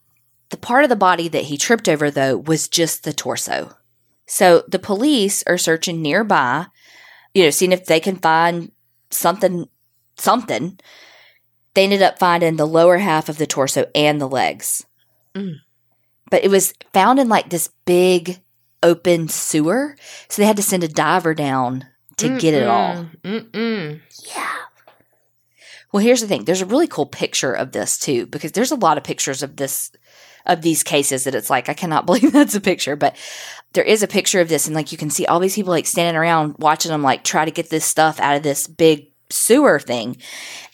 [0.50, 3.78] the part of the body that he tripped over though was just the torso.
[4.26, 6.66] So the police are searching nearby,
[7.34, 8.72] you know, seeing if they can find
[9.12, 9.68] something.
[10.18, 10.80] Something.
[11.74, 14.86] They ended up finding the lower half of the torso and the legs,
[15.36, 15.56] Mm.
[16.34, 18.42] But it was found in like this big
[18.82, 19.96] open sewer.
[20.30, 21.86] So they had to send a diver down
[22.18, 23.06] to get it all.
[23.24, 23.52] Mm-mm.
[23.52, 24.02] Mm-mm.
[24.36, 24.56] Yeah.
[25.92, 26.46] Well, here's the thing.
[26.46, 29.58] There's a really cool picture of this too, because there's a lot of pictures of
[29.58, 29.92] this
[30.48, 33.16] of these cases that it's like I cannot believe that's a picture, but
[33.74, 35.86] there is a picture of this, and like you can see all these people like
[35.86, 39.80] standing around watching them like try to get this stuff out of this big sewer
[39.80, 40.18] thing,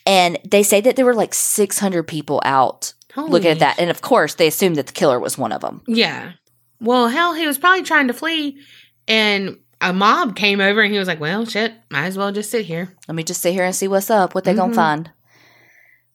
[0.05, 3.89] and they say that there were like 600 people out Holy looking at that, and
[3.89, 5.81] of course they assumed that the killer was one of them.
[5.87, 6.33] Yeah.
[6.79, 8.59] Well, hell, he was probably trying to flee,
[9.07, 12.51] and a mob came over, and he was like, "Well, shit, might as well just
[12.51, 14.75] sit here." Let me just sit here and see what's up, what they gonna Mhm.
[14.75, 15.11] find.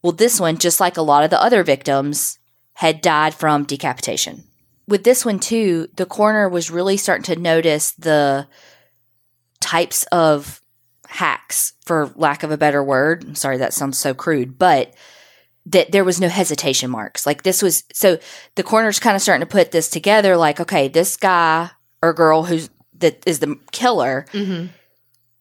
[0.02, 2.38] Well, this one, just like a lot of the other victims,
[2.74, 4.44] had died from decapitation.
[4.86, 8.46] With this one too, the coroner was really starting to notice the
[9.60, 10.60] types of
[11.08, 13.24] hacks, for lack of a better word.
[13.26, 14.92] I'm sorry that sounds so crude, but
[15.66, 17.26] that there was no hesitation marks.
[17.26, 18.18] Like this was so
[18.54, 21.70] the coroner's kind of starting to put this together like, okay, this guy
[22.02, 24.66] or girl who's that is the killer Mm-hmm.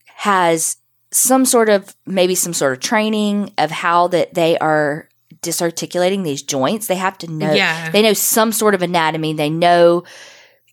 [0.05, 0.77] has
[1.11, 5.07] some sort of maybe some sort of training of how that they are
[5.41, 6.87] disarticulating these joints.
[6.87, 7.91] They have to know Yeah.
[7.91, 9.33] they know some sort of anatomy.
[9.33, 10.03] They know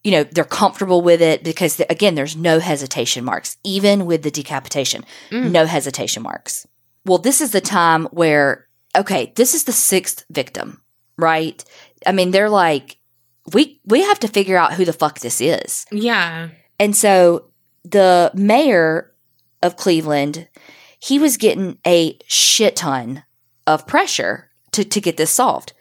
[0.05, 4.30] you know they're comfortable with it because again there's no hesitation marks even with the
[4.30, 5.05] decapitation.
[5.30, 5.51] Mm.
[5.51, 6.66] No hesitation marks.
[7.05, 8.66] Well, this is the time where
[8.97, 10.82] okay, this is the sixth victim,
[11.16, 11.62] right?
[12.07, 12.99] I mean, they're like
[13.53, 15.86] we we have to figure out who the fuck this is.
[15.91, 16.49] Yeah.
[16.78, 17.51] And so
[17.84, 19.12] the mayor
[19.62, 20.49] of Cleveland,
[20.99, 23.24] he was getting a shit ton
[23.66, 25.72] of pressure to, to get this solved.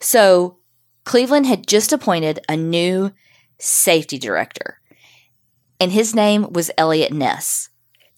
[0.00, 0.58] So
[1.04, 3.12] Cleveland had just appointed a new
[3.58, 4.80] safety director,
[5.78, 7.68] and his name was Eliot Ness.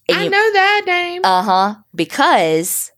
[0.09, 1.21] And I you- know that name.
[1.23, 1.75] uh huh.
[1.93, 2.91] Because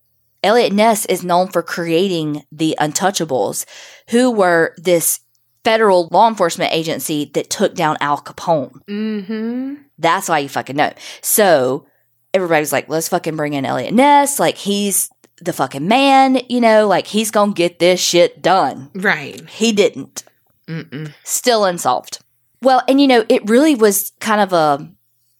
[0.46, 3.66] Eliot Ness is known for creating the Untouchables,
[4.10, 5.20] who were this
[5.64, 8.86] federal law enforcement agency that took down Al Capone.
[8.86, 9.74] mm-hmm.
[9.98, 10.93] That's why you fucking know.
[11.22, 11.88] So
[12.34, 14.39] everybody's like, let's fucking bring in Eliot Ness.
[14.39, 15.10] Like, he's
[15.41, 18.89] the fucking man, you know, like he's gonna get this shit done.
[18.93, 19.48] Right.
[19.50, 20.24] He didn't.
[20.68, 21.14] Mm-mm.
[21.24, 22.20] Still unsolved.
[22.62, 24.89] Well, and you know, it really was kind of a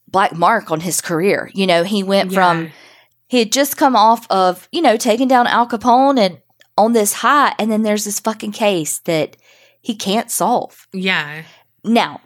[0.08, 1.50] black mark on his career.
[1.54, 2.72] You know, he went from Yeah.
[3.28, 6.38] He had just come off of, you know, taking down Al Capone and
[6.78, 9.38] on this high, and then there's this fucking case that
[9.82, 10.88] he can't solve.
[10.94, 11.44] Yeah.
[11.84, 12.20] Now,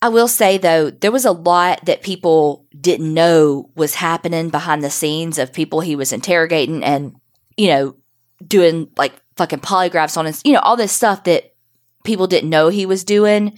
[0.00, 4.82] I will say though, there was a lot that people didn't know was happening behind
[4.82, 7.14] the scenes of people he was interrogating and,
[7.56, 7.96] you know,
[8.44, 11.54] doing like fucking polygraphs on his, you know, all this stuff that
[12.02, 13.56] people didn't know he was doing,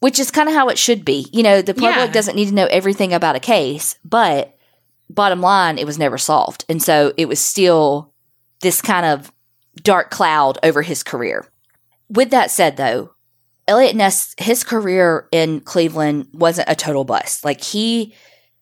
[0.00, 1.26] which is kind of how it should be.
[1.32, 2.06] You know, the public Yeah.
[2.12, 4.55] doesn't need to know everything about a case, but
[5.10, 6.64] bottom line, it was never solved.
[6.68, 8.12] And so it was still
[8.60, 9.32] this kind of
[9.82, 11.46] dark cloud over his career.
[12.08, 13.12] With that said, though,
[13.68, 17.44] Eliot Ness, his career in Cleveland wasn't a total bust.
[17.44, 18.14] Like he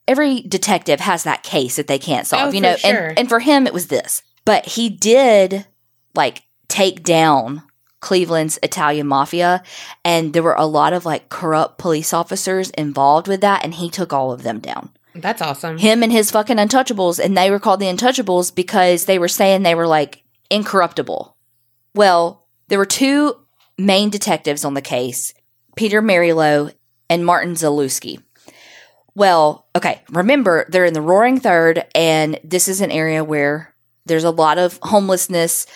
[0.09, 2.77] every detective has that case that they can't solve, Oh, you know.
[2.77, 3.09] sure.
[3.09, 4.23] And and for him it was this.
[4.45, 5.67] But he did
[6.15, 7.63] like take down
[8.01, 9.63] Cleveland's Italian mafia
[10.05, 13.89] and there were a lot of like corrupt police officers involved with that and he
[13.91, 14.91] took all of them down.
[15.15, 15.79] That's awesome.
[15.79, 19.63] Him and his fucking untouchables and they were called the untouchables because they were saying
[19.63, 21.37] they were like incorruptible.
[21.95, 23.37] Well, there were two
[23.79, 25.35] main detectives on the case,
[25.77, 26.73] Peter Merylo
[27.09, 28.23] and Martin Zalewski.
[29.15, 33.75] Well, okay, remember they're in the Roaring Third, and this is an area where
[34.07, 35.67] there's a lot of homelessness.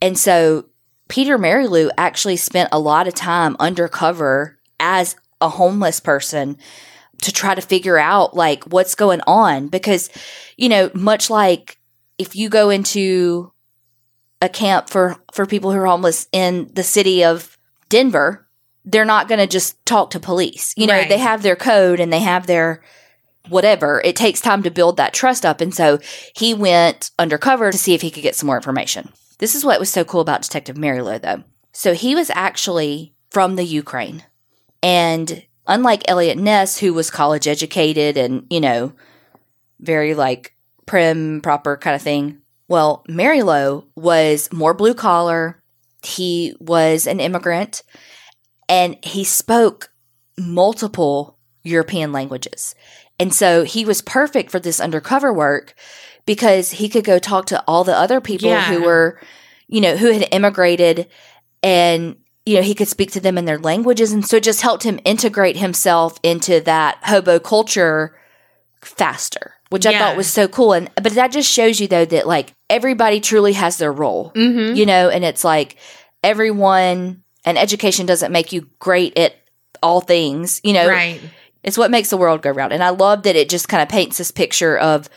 [0.00, 0.66] And so
[1.08, 6.58] Peter Merylo actually spent a lot of time undercover as a homeless person
[7.22, 10.10] to try to figure out like what's going on because
[10.56, 11.78] you know much like
[12.18, 13.52] if you go into
[14.42, 17.56] a camp for for people who are homeless in the city of
[17.88, 18.42] Denver
[18.88, 20.72] they're not going to just talk to police.
[20.76, 21.08] You know Right.
[21.08, 22.82] they have their code and they have their
[23.48, 24.00] whatever.
[24.04, 25.98] It takes time to build that trust up and so
[26.36, 29.08] he went undercover to see if he could get some more information.
[29.38, 31.42] This is what was so cool about detective Merylo though.
[31.72, 34.22] So he was actually from the Ukraine
[34.82, 38.92] and unlike Eliot Ness, who was college educated and, you know,
[39.80, 40.54] very like
[40.86, 42.38] prim, proper kind of thing,
[42.68, 45.62] well, Merylo was more blue collar.
[46.02, 47.82] He was an immigrant
[48.68, 49.90] and he spoke
[50.38, 52.74] multiple European languages.
[53.18, 55.74] And so he was perfect for this undercover work
[56.26, 58.64] because he could go talk to all the other people Yeah.
[58.64, 59.20] who were,
[59.68, 61.08] you know, who had immigrated
[61.62, 62.16] and
[62.46, 64.84] you know he could speak to them in their languages and so it just helped
[64.84, 68.16] him integrate himself into that hobo culture
[68.80, 72.26] faster which i thought was so cool and but that just shows you though that
[72.26, 74.76] like everybody truly has their role Mm-hmm.
[74.76, 75.76] you know and it's like
[76.22, 79.34] everyone and education doesn't make you great at
[79.82, 81.20] all things you know Right.
[81.62, 83.88] it's what makes the world go round and i love that it just kind of
[83.88, 85.08] paints this picture of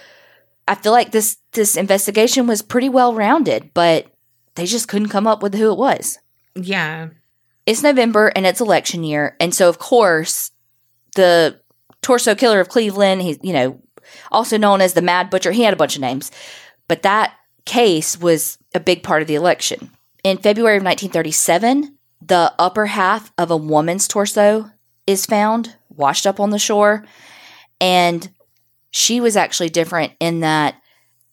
[0.68, 4.08] i feel like this this investigation was pretty well rounded but
[4.56, 6.18] they just couldn't come up with who it was
[6.56, 7.10] Yeah.
[7.70, 9.36] It's November and it's election year.
[9.40, 10.50] And so, of course,
[11.16, 11.62] the
[12.02, 13.80] torso killer of Cleveland, he's, you know,
[14.32, 16.32] also known as the Mad Butcher, he had a bunch of names,
[16.88, 19.92] but that case was a big part of the election.
[20.24, 24.72] In February of 1937, the upper half of a woman's torso
[25.06, 27.06] is found washed up on the shore.
[27.80, 28.30] And
[28.90, 30.82] she was actually different in that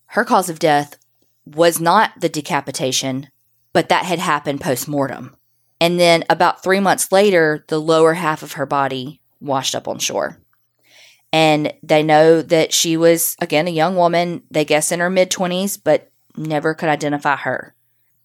[0.09, 0.99] her cause of death
[1.47, 3.29] was not the decapitation,
[3.73, 5.36] but that had happened post mortem.
[5.81, 9.99] And then about three months later, the lower half of her body washed up on
[9.99, 10.39] shore.
[11.33, 15.31] And they know that she was, again, a young woman, they guess in her mid
[15.31, 17.75] 20s, but never could identify her.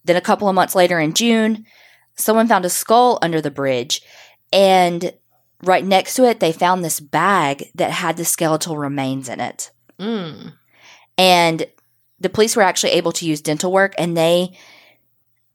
[0.04, 1.66] Then a couple of months later in June,
[2.16, 4.02] someone found a skull under the bridge.
[4.52, 5.12] And
[5.62, 9.70] right next to it, they found this bag that had the skeletal remains in it.
[9.98, 10.54] Mm.
[11.18, 11.66] And
[12.18, 14.56] the police were actually able to use dental work and they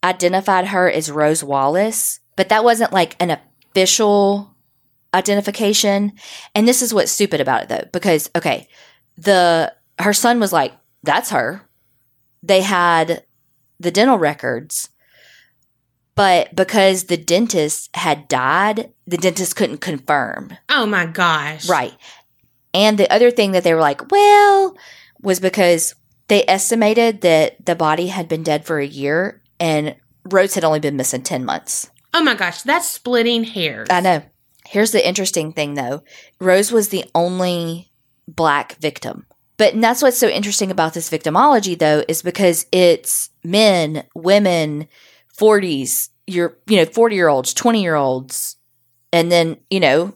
[0.03, 3.37] identified her as Rose Wallace, but that wasn't like an
[3.71, 4.55] official
[5.13, 6.13] identification.
[6.53, 8.67] And this is what's stupid about it though, because okay,
[9.17, 10.73] the her son was like,
[11.03, 11.61] that's her.
[12.43, 13.23] They had
[13.79, 14.89] the dental records,
[16.15, 20.55] but because the dentist had died, the dentist couldn't confirm.
[20.69, 21.67] Oh my gosh.
[21.67, 21.95] Right.
[22.73, 24.75] And the other thing that they were like, well,
[25.21, 25.95] was because
[26.27, 30.79] they estimated that the body had been dead for a year and Rose had only
[30.79, 31.89] been missing 10 months.
[32.13, 32.61] Oh my gosh.
[32.63, 33.87] That's splitting hairs.
[33.89, 34.23] I know.
[34.67, 36.03] Here's the interesting thing though
[36.39, 37.91] Rose was the only
[38.27, 39.25] black victim.
[39.57, 44.87] But and that's what's so interesting about this victimology though is because it's men, women,
[45.37, 48.57] 40s, you're, you know, 40 year olds, 20 year olds.
[49.13, 50.13] And then, you know,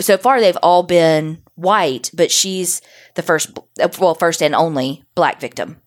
[0.00, 2.82] so far they've all been white, but she's
[3.14, 3.58] the first,
[3.98, 5.80] well, first and only black victim.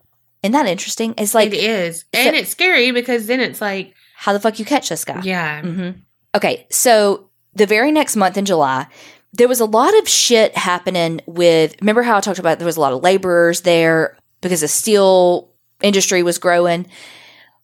[0.44, 1.14] Isn't that interesting?
[1.18, 2.06] It's like, it is.
[2.14, 5.22] And it's scary because then it's like, how the fuck you catch this guy?
[5.24, 5.62] yeah.
[5.62, 5.92] hmm
[6.34, 8.88] Okay, so the very next month in July,
[9.34, 11.76] there was a lot of shit happening with.
[11.82, 15.52] Remember how I talked about there was a lot of laborers there because the steel
[15.82, 16.88] industry was growing.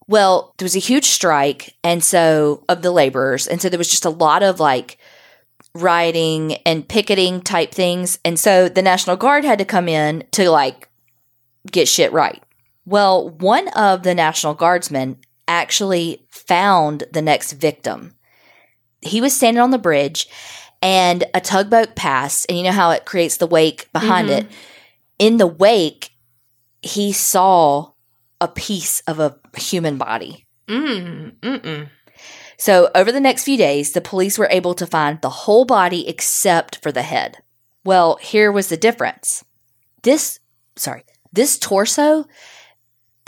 [0.10, 3.90] Well, there was a huge strike, and so of the laborers, and so there was
[3.90, 4.98] just a lot of like
[5.74, 10.50] rioting and picketing type things, and so the National Guard had to come in to
[10.50, 10.90] like
[11.72, 12.44] get shit right.
[12.88, 18.16] Well, one of the National Guardsmen actually found the next victim.
[19.02, 20.28] He was standing on the bridge
[20.82, 24.38] and a tugboat passed, and you know how it creates the wake behind Mhm.
[24.40, 24.48] it.
[25.20, 26.12] In the wake,
[26.82, 27.92] he saw
[28.40, 30.48] a piece of a human body.
[30.70, 31.36] Mm.
[31.42, 31.90] Mm-mm.
[32.58, 36.08] So, over the next few days, the police were able to find the whole body
[36.08, 37.38] except for the head.
[37.84, 39.44] Well, here was the difference.
[40.04, 40.40] This,
[40.78, 41.04] sorry,
[41.34, 42.26] this torso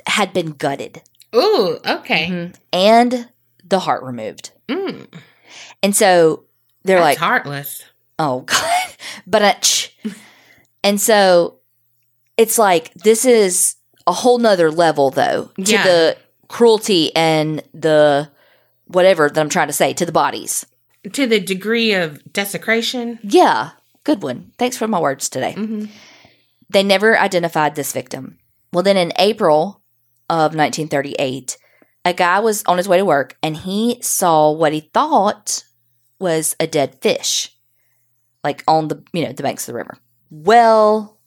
[0.10, 1.02] had been gutted
[1.36, 2.27] Ooh, okay.
[2.27, 2.56] Mhm.
[2.73, 3.30] and
[3.64, 4.52] the heart removed.
[4.68, 5.07] Mm,
[5.84, 6.44] And so
[6.84, 7.84] they're that's like, heartless.
[8.18, 8.88] oh God,
[9.27, 10.11] but uh,
[10.84, 11.60] and so
[12.38, 13.76] it's like this is
[14.07, 15.84] a whole nother level though to Yeah.
[15.84, 16.18] the
[16.48, 18.30] cruelty and the
[18.88, 20.65] whatever that I'm trying to say to the bodies.
[21.14, 23.19] To the degree of desecration.
[23.22, 23.72] Yeah,
[24.03, 24.52] good one.
[24.57, 25.53] Thanks for my words today.
[25.53, 25.86] hmm
[26.72, 28.40] They never identified this victim.
[28.73, 29.79] Well, then in April
[30.30, 31.58] of 1938,
[32.06, 35.64] a guy was on his way to work and he saw what he thought
[36.20, 37.56] was a dead fish,
[38.44, 39.98] like on the you know the banks of the river.
[40.30, 41.18] Well,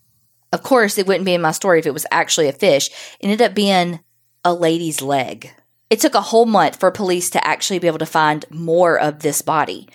[0.52, 2.88] of course, it wouldn't be in my story if it was actually a fish.
[2.88, 4.00] It ended up being
[4.44, 5.50] a lady's leg.
[5.90, 9.20] It took a whole month for police to actually be able to find more of
[9.20, 9.88] this body.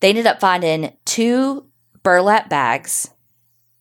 [0.00, 1.66] They ended up finding two
[2.02, 3.10] burlap bags,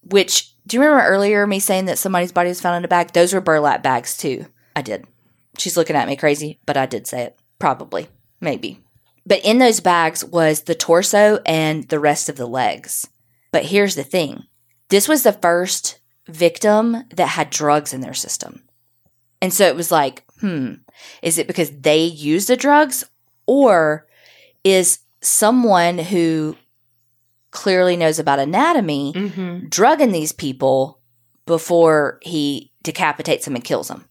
[0.03, 3.13] which do you remember earlier me saying that somebody's body was found in a bag?
[3.13, 4.45] Those were burlap bags too.
[4.75, 5.05] I did.
[5.57, 7.39] She's looking at me crazy, but I did say it.
[7.59, 8.07] Probably.
[8.41, 8.83] Maybe.
[9.25, 13.07] But in those bags was the torso and the rest of the legs.
[13.51, 14.43] But here's the thing
[14.89, 18.63] this was the first victim that had drugs in their system.
[19.41, 20.73] And so it was like, hmm,
[21.21, 23.03] is it because they used the drugs
[23.45, 24.07] or
[24.63, 26.55] is someone who
[27.51, 30.99] clearly knows about anatomy hmm drugging these people
[31.45, 34.05] before he decapitates them and kills them.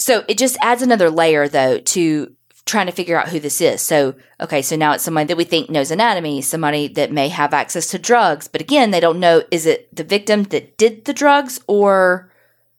[0.00, 3.82] So it just adds another layer, though, to trying to figure out who this is.
[3.82, 7.52] So, okay, so now it's somebody that we think knows anatomy, somebody that may have
[7.52, 11.12] access to drugs, but again, they don't know is it the victim that did the
[11.12, 12.32] drugs or,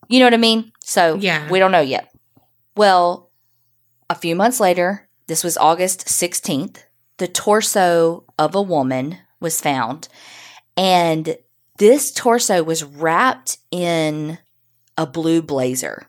[0.08, 0.72] you know what I mean?
[0.80, 1.50] So, Yeah.
[1.50, 2.12] we don't know yet.
[2.76, 3.30] Well,
[4.10, 6.78] a few months later, this was August 16th,
[7.18, 10.08] the torso of a woman was found.
[10.78, 11.38] And
[11.78, 14.40] this torso was wrapped in
[14.98, 16.08] a blue blazer.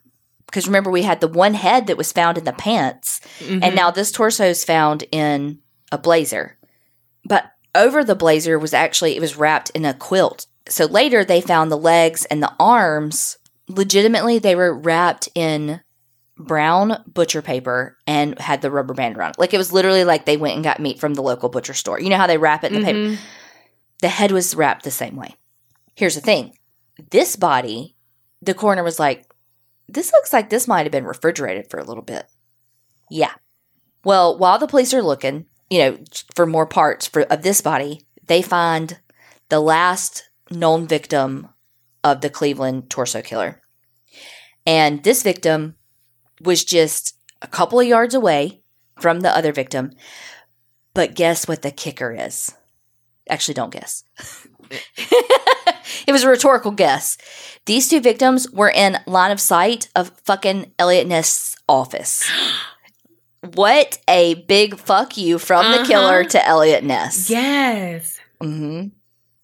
[0.52, 3.62] Because remember, we had the one head that was found in the pants, Mm-hmm.
[3.64, 5.60] and now this torso is found in
[5.90, 6.58] a blazer.
[7.24, 10.46] But over the blazer was actually, it was wrapped in a quilt.
[10.68, 13.38] So later they found the legs and the arms.
[13.68, 15.80] Legitimately, they were wrapped in
[16.36, 19.38] brown butcher paper and had the rubber band around it.
[19.38, 21.98] Like it was literally like they went and got meat from the local butcher store.
[21.98, 22.98] You know how they wrap it in the paper?
[22.98, 23.18] Mhm.
[24.00, 25.34] the head was wrapped the same way.
[25.94, 26.56] Here's the thing
[27.10, 27.96] this body,
[28.42, 29.24] the coroner was like,
[29.92, 32.26] this looks like this might have been refrigerated for a little bit.
[33.10, 33.32] Yeah.
[34.04, 35.98] Well, while the police are looking, you know,
[36.34, 38.98] for more parts for, of this body, they find
[39.48, 41.48] the last known victim
[42.02, 43.60] of the Cleveland torso killer.
[44.66, 45.76] And this victim
[46.40, 48.62] was just a couple of yards away
[49.00, 49.92] from the other victim.
[50.94, 52.54] But guess what the kicker is?
[53.28, 54.04] Actually, don't guess.
[56.06, 57.16] it was a rhetorical guess.
[57.66, 62.28] These two victims were in line of sight of fucking Eliot Ness's office.
[63.54, 65.86] What a big fuck you from the Uh-huh.
[65.86, 67.28] killer to Eliot Ness.
[67.28, 68.18] Yes.
[68.40, 68.86] hmm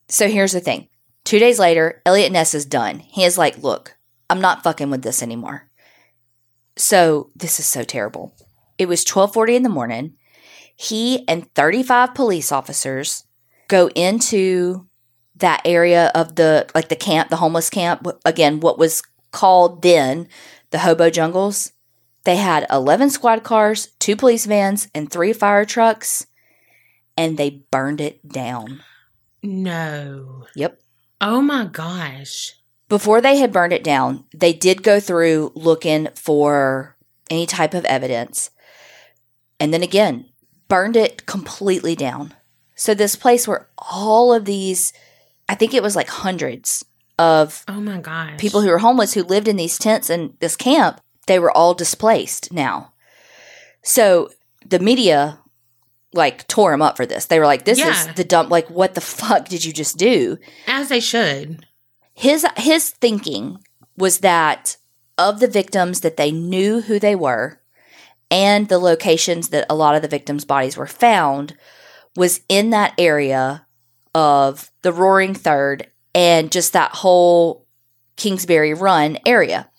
[0.09, 0.89] So here's the thing.
[1.25, 3.01] Two days later, Eliot Ness is done.
[3.01, 3.97] He is like, look,
[4.31, 5.69] I'm not fucking with this anymore.
[6.77, 8.35] So this is so terrible.
[8.79, 10.15] It was 1240 in the morning.
[10.77, 13.25] He and 35 police officers
[13.67, 14.87] go into
[15.39, 18.07] that area of the, like the camp, the homeless camp.
[18.25, 20.29] Again, what was called then
[20.71, 21.73] the hobo jungles.
[22.25, 26.27] They had 11 squad cars, two police vans, and three fire trucks,
[27.17, 28.83] and they burned it down.
[29.43, 30.47] No.
[30.55, 30.81] Yep.
[31.21, 32.55] Oh my gosh.
[32.89, 36.97] Before they had burned it down, they did go through looking for
[37.31, 38.51] any type of evidence.
[39.61, 40.27] And then again,
[40.69, 42.35] burned it completely down.
[42.75, 44.93] So, this place where all of these,
[45.49, 46.85] I think it was like hundreds
[47.19, 48.39] of Oh my gosh.
[48.39, 51.75] people who were homeless who lived in these tents and this camp, they were all
[51.75, 52.93] displaced now.
[53.83, 54.31] So,
[54.67, 55.41] the media
[56.15, 57.27] like tore him up for this.
[57.27, 57.91] They were like, this Yeah.
[57.91, 58.51] is the dump.
[58.51, 60.39] Like, what the fuck did you just do?
[60.67, 61.67] as they should.
[62.15, 63.59] his his thinking
[63.97, 64.77] was that
[65.17, 67.61] of the victims that they knew who they were
[68.31, 71.57] and the locations that a lot of the victims' bodies were found
[72.17, 73.67] was in that area
[74.19, 77.67] of the Roaring Third and just that whole
[78.17, 79.71] Kingsbury Run area.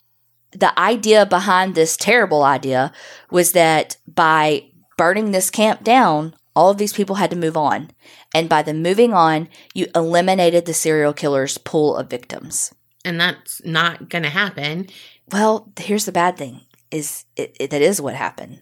[0.51, 2.93] The idea behind this terrible idea
[3.29, 4.63] was that by
[4.97, 7.91] burning this camp down, all of these people had to move on.
[8.33, 12.73] And by them moving on, you eliminated the serial killer's pool of victims.
[13.03, 14.87] And that's not going to happen.
[15.31, 16.61] Well, here's the bad thing:
[16.91, 18.61] is it, it, that is what happened.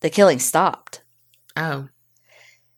[0.00, 1.02] The killing stopped.
[1.56, 1.88] Oh.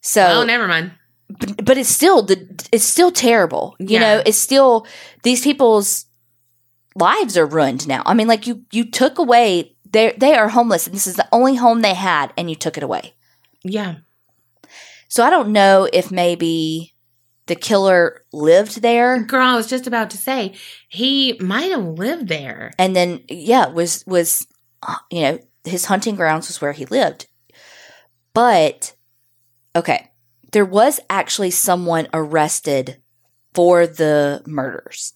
[0.03, 0.93] So, Oh, never mind.
[1.29, 2.37] But, but it's still the
[2.73, 3.75] it's still terrible.
[3.79, 4.01] You Yeah.
[4.01, 4.87] know, it's still
[5.23, 6.07] these people's
[6.95, 8.03] lives are ruined now.
[8.07, 11.29] I mean, like you you took away they they are homeless and this is the
[11.33, 13.15] only home they had and you took it away.
[13.63, 13.97] Yeah.
[15.09, 16.95] So I don't know if maybe
[17.47, 20.55] the killer lived there Girl, I was just about to say,
[20.89, 22.73] he might have lived there.
[22.79, 24.47] and then yeah, was was
[25.11, 27.27] you know, his hunting grounds was where he lived.
[28.35, 28.95] But
[29.75, 30.11] okay,
[30.57, 32.97] there was actually someone arrested
[33.53, 35.13] for the murders.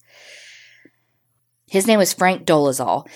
[1.67, 3.09] His name was Frank Dolezal.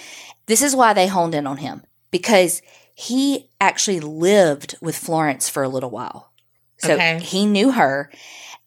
[0.47, 2.63] This is why they honed in on him because
[2.95, 6.33] he actually lived with Florence for a little while.
[6.79, 7.21] So Okay.
[7.21, 8.11] he knew her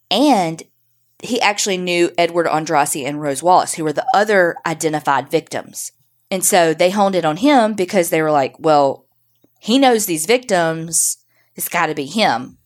[0.08, 0.62] and
[1.20, 5.90] he actually knew Edward Andrassy and Rose Wallace, who were the other identified victims.
[6.30, 9.08] And so they honed in on him because they were like, well,
[9.58, 11.16] he knows these victims.
[11.56, 12.57] It's got to be him.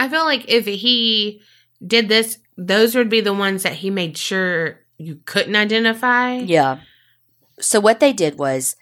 [0.00, 1.42] I feel like if he
[1.86, 6.36] did this, those would be the ones that he made sure you couldn't identify.
[6.38, 6.78] Yeah.
[7.60, 8.76] So what they did was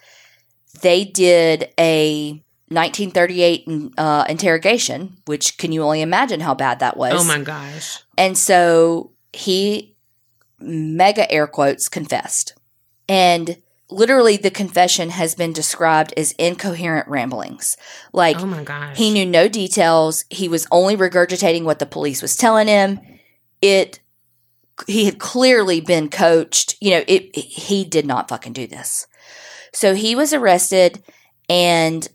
[0.81, 7.15] they did a 1938 uh, interrogation, which can you only imagine how bad that was?
[7.15, 7.99] Oh my gosh.
[8.17, 9.97] And so he,
[10.61, 12.55] mega air quotes, confessed.
[13.09, 13.61] And
[13.91, 17.77] literally, the confession has been described as incoherent ramblings.
[18.13, 18.97] Like, oh my gosh.
[18.97, 20.25] he knew no details.
[20.31, 23.01] He was only regurgitating what the police was telling him.
[23.63, 24.01] It,
[24.87, 26.77] he had clearly been coached.
[26.81, 29.07] You know, it, he did not fucking do this.
[29.73, 31.03] So he was arrested,
[31.49, 32.09] and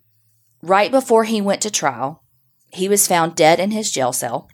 [0.61, 2.23] right before he went to trial,
[2.69, 4.49] he was found dead in his jail cell.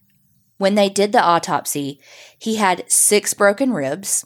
[0.57, 2.01] When they did the autopsy,
[2.37, 4.25] he had six broken ribs.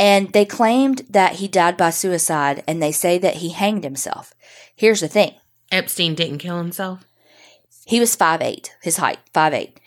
[0.00, 4.32] And they claimed that he died by suicide, and they say that he hanged himself.
[4.74, 5.34] Here's the thing
[5.70, 7.04] Epstein didn't kill himself.
[7.84, 9.78] he was five eight, his height, five eight.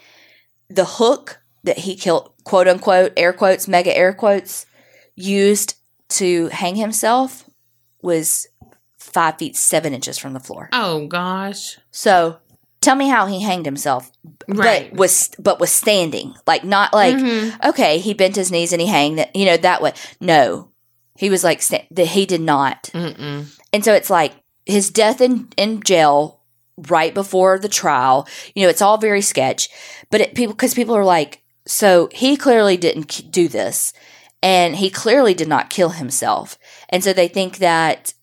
[0.70, 4.66] The hook that he killed, quote unquote, air quotes, mega air quotes,
[5.16, 5.76] used
[6.10, 7.50] to hang himself
[8.02, 8.46] was
[9.00, 10.70] five feet seven inches from the floor.
[10.74, 11.80] Oh gosh.
[11.92, 12.38] So
[12.84, 14.12] tell me how he hanged himself,
[14.48, 14.90] Right.
[14.92, 17.66] but was but was standing, like not like Mhm.
[17.70, 19.94] okay, he bent his knees and he hanged, you know, that way.
[20.20, 20.70] No,
[21.18, 22.08] he was like sta- that.
[22.08, 23.46] He did not, Mm-mm.
[23.72, 24.34] and so it's like
[24.66, 26.42] his death in in jail
[26.90, 28.28] right before the trial.
[28.56, 29.70] You know, it's all very sketch,
[30.10, 33.94] but it, people because people are like, so he clearly didn't do this,
[34.42, 36.58] and he clearly did not kill himself,
[36.90, 38.14] and so they think that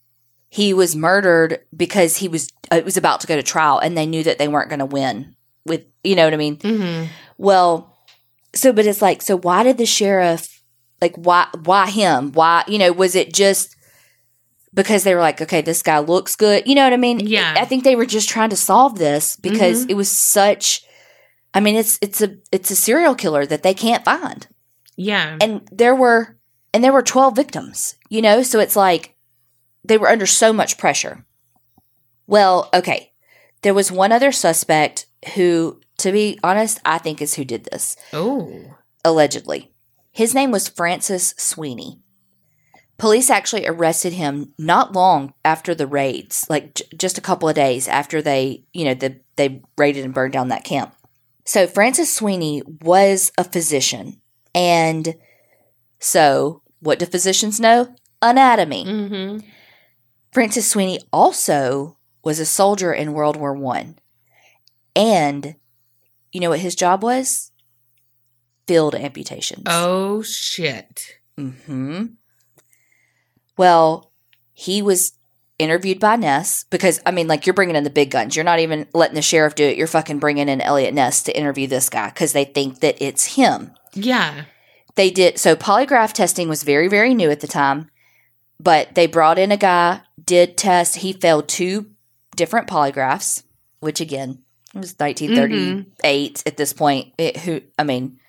[0.51, 4.05] he was murdered because he was uh, was about to go to trial, and they
[4.06, 6.59] knew that they weren't going to win with you know what I mean.
[6.59, 7.06] Mm-hmm.
[7.39, 7.97] Well,
[8.55, 10.62] so but it's like, so why did the sheriff
[11.01, 12.32] like why why him?
[12.32, 13.77] Why you know, was it just
[14.74, 16.66] because they were like, okay, this guy looks good?
[16.66, 17.20] You know what I mean?
[17.20, 17.55] Yeah.
[17.56, 19.90] I think they were just trying to solve this because Mhm.
[19.90, 20.82] it was such
[21.52, 24.47] I mean, it's it's a it's a serial killer that they can't find.
[24.97, 25.36] Yeah.
[25.40, 26.36] And there were
[26.72, 28.43] and there were 12 victims, you know?
[28.44, 29.14] So it's like
[29.91, 31.27] they were under so much pressure.
[32.27, 33.12] Well, okay.
[33.62, 37.97] There was one other suspect who to be honest, I think is who did this
[38.12, 38.77] oh.
[39.05, 39.73] allegedly.
[40.12, 42.01] His name was Francis Sweeney.
[42.99, 47.55] Police actually arrested him not long after the raids, like j- just a couple of
[47.55, 50.95] days after they, you know, the, they raided and burned down that camp.
[51.45, 54.21] So Francis Sweeney was a physician.
[54.55, 55.17] And
[55.99, 57.95] so what do physicians know?
[58.21, 58.85] Anatomy.
[58.85, 59.49] Mm-hmm.
[60.32, 63.98] Francis Sweeney also was a soldier in World War One,
[64.94, 65.57] and
[66.32, 67.51] you know what his job was?
[68.66, 69.65] Field amputations.
[69.66, 71.19] Oh shit.
[71.36, 72.07] Hmm.
[73.57, 74.12] Well,
[74.52, 75.12] he was
[75.59, 78.35] interviewed by Ness because I mean, like you're bringing in the big guns.
[78.36, 79.77] You're not even letting the sheriff do it.
[79.77, 83.36] You're fucking bringing in Eliot Ness to interview this guy because they think that it's
[83.36, 83.73] him.
[83.94, 84.44] Yeah.
[84.94, 85.57] They did so.
[85.57, 87.90] Polygraph testing was very, very new at the time,
[88.62, 90.97] but they brought in a guy, did test.
[90.97, 91.87] He failed two
[92.37, 93.43] different polygraphs,
[93.81, 94.43] which again
[94.74, 96.49] it was 1938 mm-hmm.
[96.49, 97.12] at this point.
[97.19, 98.20] It, who I mean,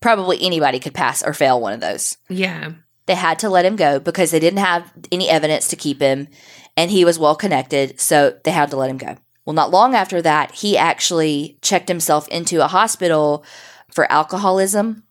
[0.00, 2.16] probably anybody could pass or fail one of those.
[2.28, 2.72] Yeah.
[3.06, 6.28] They had to let him go because they didn't have any evidence to keep him,
[6.76, 9.16] and he was well connected, so they had to let him go.
[9.44, 13.44] Well, not long after that, he actually checked himself into a hospital
[13.90, 15.04] for alcoholism.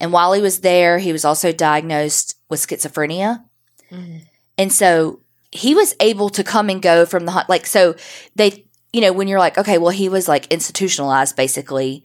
[0.00, 3.44] And while he was there, he was also diagnosed with schizophrenia.
[3.90, 4.22] Mhm.
[4.56, 5.20] And so
[5.50, 7.94] he was able to come and go from the like, so
[8.36, 12.04] they, you know, when you're like, okay, well, he was like institutionalized basically.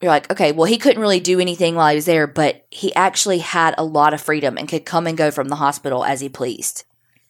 [0.00, 2.92] You're like, okay, well, he couldn't really do anything while he was there, but he
[2.94, 6.20] actually had a lot of freedom and could come and go from the hospital as
[6.20, 6.84] he pleased.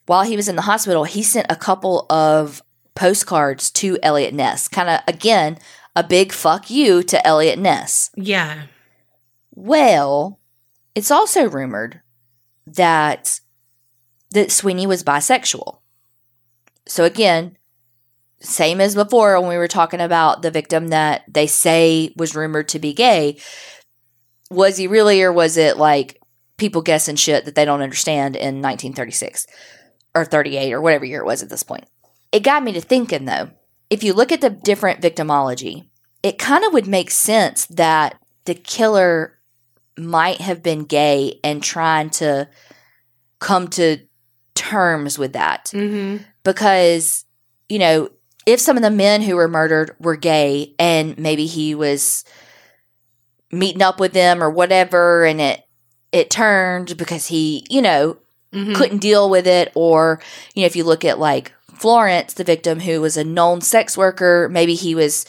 [0.07, 2.63] While he was in the hospital, he sent a couple of
[2.95, 5.57] postcards to Eliot Ness, kind of again
[5.95, 8.09] a big fuck you to Eliot Ness.
[8.15, 8.63] Yeah.
[9.55, 10.39] Well,
[10.95, 12.01] it's also rumored
[12.65, 13.39] that
[14.33, 15.79] that Sweeney was bisexual.
[16.85, 17.57] So again,
[18.41, 22.67] same as before when we were talking about the victim that they say was rumored
[22.69, 23.37] to be gay.
[24.51, 26.19] Was he really, or was it like
[26.57, 29.47] people guessing shit that they don't understand in 1936
[30.13, 31.85] or 38 or whatever year it was at this point?
[32.31, 33.51] It got me to thinking though,
[33.89, 35.87] if you look at the different victimology,
[36.21, 39.39] it kind of would make sense that the killer
[39.97, 42.49] might have been gay and trying to
[43.39, 43.99] come to
[44.55, 46.23] terms with that Mm-hmm.
[46.43, 47.25] because
[47.69, 48.09] you know
[48.45, 52.23] if some of the men who were murdered were gay and maybe he was
[53.51, 55.61] meeting up with them or whatever and it
[56.11, 58.17] it turned because he you know
[58.53, 58.75] Mm-hmm.
[58.75, 60.19] couldn't deal with it or
[60.53, 63.97] you know if you look at like Florence the victim who was a known sex
[63.97, 65.25] worker maybe he was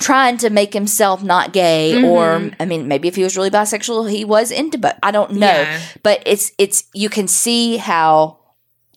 [0.00, 2.54] trying to make himself not gay or Mhm.
[2.58, 5.46] I mean maybe if he was really bisexual he was into but I don't know
[5.46, 5.78] Yeah.
[6.02, 8.37] but it's it's you can see how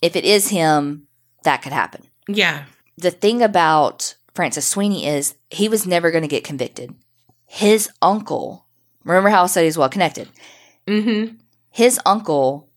[0.02, 1.08] if it is him
[1.44, 2.66] that could happen Yeah.
[2.98, 6.94] the thing about francis sweeney is he was never going to get convicted
[7.46, 8.66] his uncle
[9.04, 10.30] remember how i said he's well connected
[10.88, 11.36] Mm-hmm.
[11.70, 12.70] his uncle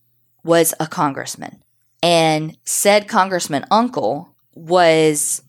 [0.43, 1.61] was a congressman
[2.03, 5.41] and said congressman uncle was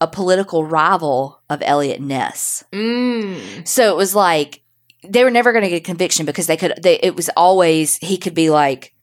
[0.00, 3.66] a political rival of eliot ness Mm.
[3.66, 4.60] so it was like
[5.06, 6.72] they were never going to get a conviction because they could.
[6.82, 8.93] They, it was always he could be like,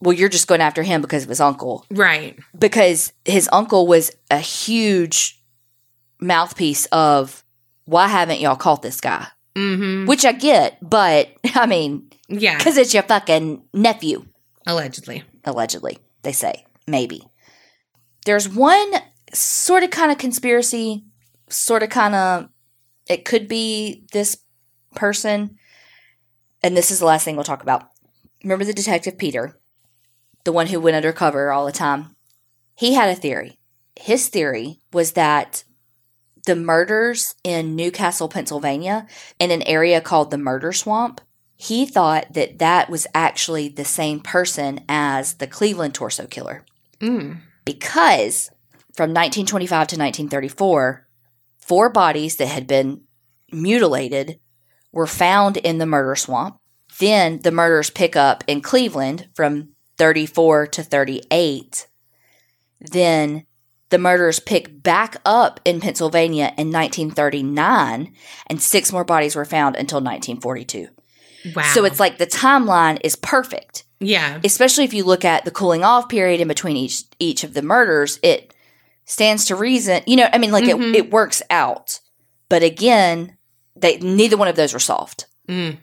[0.00, 2.38] "Well, you're just going after him because of his uncle." Right.
[2.58, 5.40] Because his uncle was a huge
[6.20, 7.44] mouthpiece of,
[7.84, 10.06] "Why haven't y'all caught this guy?" Mm-hmm.
[10.06, 12.58] Which I get, but I mean, Yeah.
[12.58, 14.24] because it's your fucking nephew,
[14.66, 15.22] Allegedly.
[15.44, 15.98] allegedly.
[16.22, 17.22] They say maybe.
[18.26, 18.92] There's one
[19.32, 21.04] sort of kind of conspiracy,
[21.48, 22.48] sort of kind of.
[23.06, 24.38] It could be this
[24.96, 25.58] person,
[26.62, 27.90] and this is the last thing we'll talk about.
[28.42, 29.58] Remember the detective Peter,
[30.44, 32.14] the one who went undercover all the time?
[32.76, 33.58] He had a theory.
[33.96, 35.64] His theory was that
[36.46, 39.06] the murders in New Castle, Pennsylvania,
[39.38, 41.20] in an area called the Murder Swamp,
[41.56, 46.64] he thought that that was actually the same person as the Cleveland torso killer
[47.00, 47.38] Mm.
[47.64, 48.50] because
[48.94, 51.06] from 1925 to 1934,
[51.58, 53.02] four bodies that had been
[53.52, 54.38] mutilated
[54.92, 56.58] were found in the murder swamp.
[56.98, 61.86] Then the murders pick up in Cleveland from 34 to 38.
[62.80, 63.46] Then
[63.90, 68.12] the murders pick back up in Pennsylvania in 1939,
[68.48, 70.88] and six more bodies were found until 1942.
[71.54, 71.62] Wow.
[71.74, 74.40] So it's like the timeline is perfect yeah.
[74.44, 77.60] especially if you look at the cooling off period in between each each of the
[77.62, 78.54] murders it
[79.04, 80.90] stands to reason you know i mean like Mhm.
[80.94, 82.00] it, it works out
[82.48, 83.36] but again
[83.76, 85.76] they neither one of those were solved Mm.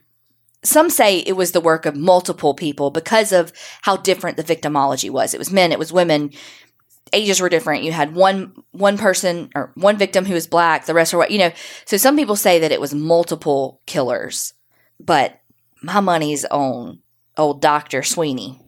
[0.63, 3.51] Some say it was the work of multiple people because of
[3.81, 5.33] how different the victimology was.
[5.33, 6.31] It was men it was women.
[7.13, 7.83] Ages were different.
[7.83, 11.31] You had one one person or one victim who was black the rest were white
[11.31, 11.51] you know.
[11.85, 14.53] So some people say that it was multiple killers
[14.99, 15.39] but
[15.81, 16.99] my money's on
[17.37, 18.59] old dr sweeney.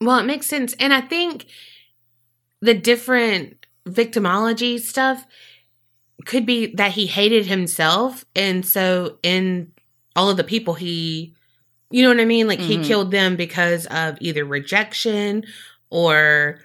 [0.00, 0.74] Well, it makes sense.
[0.80, 1.46] And I think
[2.60, 5.24] the different victimology stuff
[6.24, 8.24] could be that he hated himself.
[8.34, 9.72] And so, in
[10.16, 11.34] all of the people he,
[11.92, 12.46] you know what I mean?
[12.48, 12.66] Like, Mhm.
[12.66, 15.44] he killed them because of either rejection
[15.90, 16.58] or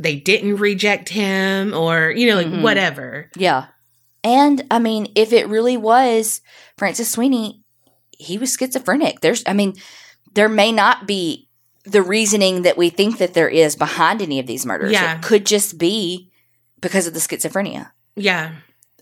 [0.00, 2.62] they didn't reject him or, you know, like Mhm.
[2.62, 3.30] whatever.
[3.36, 3.66] Yeah.
[4.24, 6.40] And I mean, if it really was
[6.76, 7.62] Francis Sweeney,
[8.18, 9.20] he was schizophrenic.
[9.20, 9.74] There's, I mean,
[10.34, 11.48] there may not be
[11.84, 14.92] the reasoning that we think that there is behind any of these murders.
[14.92, 15.16] Yeah.
[15.16, 16.30] It could just be
[16.80, 17.90] because of the schizophrenia.
[18.14, 18.52] Yeah.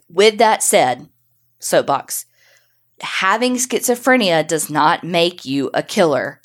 [0.09, 1.09] With that said,
[1.59, 2.27] soapbox,
[3.01, 6.40] having schizophrenia does not make you a killer.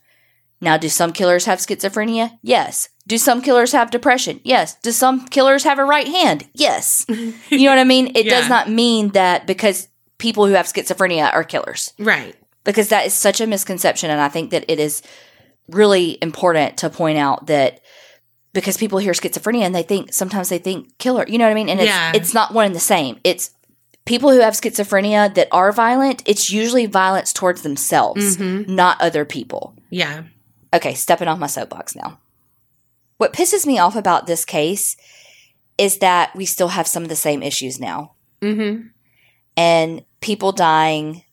[0.59, 2.37] Now, do some killers have schizophrenia?
[2.43, 2.89] Yes.
[3.07, 4.39] Do some killers have depression?
[4.43, 4.75] Yes.
[4.83, 6.47] Do some killers have a right hand?
[6.53, 7.05] Yes.
[7.09, 8.15] You know what I mean?
[8.15, 8.39] It Yeah.
[8.39, 9.87] does not mean that because
[10.19, 12.35] people who have schizophrenia are killers, right.
[12.63, 14.11] because that is such a misconception.
[14.11, 15.01] And I think that it is
[15.67, 17.81] really important to point out that
[18.53, 21.55] because people hear schizophrenia and they think sometimes they think killer, you know what I
[21.55, 21.69] mean?
[21.69, 22.11] And it's, Yeah.
[22.13, 23.19] it's not one and the same.
[23.23, 23.49] It's
[24.11, 29.23] people who have schizophrenia that are violent, it's usually violence towards themselves, hmm not other
[29.23, 29.73] people.
[29.89, 30.23] Yeah.
[30.73, 32.19] Okay, stepping off my soapbox now.
[33.15, 34.97] What pisses me off about this case
[35.77, 38.15] is that we still have some of the same issues now.
[38.41, 38.87] hmm
[39.55, 41.23] And people dying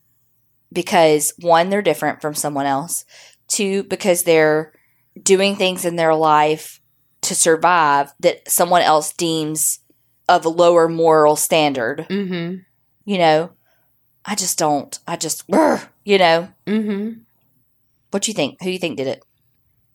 [0.73, 3.05] because one, they're different from someone else,
[3.49, 4.73] two, because they're
[5.21, 6.81] doing things in their life
[7.23, 9.81] to survive that someone else deems
[10.29, 12.07] of a lower moral standard.
[12.09, 12.59] hmm
[13.09, 13.51] You know,
[14.27, 14.99] I just don't.
[15.07, 16.49] I just, you know.
[16.67, 17.21] Mm-hmm.
[18.11, 18.63] What you think?
[18.63, 19.25] Who you think did it?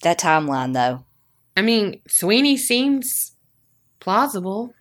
[0.01, 1.05] That timeline, though.
[1.55, 3.33] I mean, Sweeney seems
[3.99, 4.73] plausible.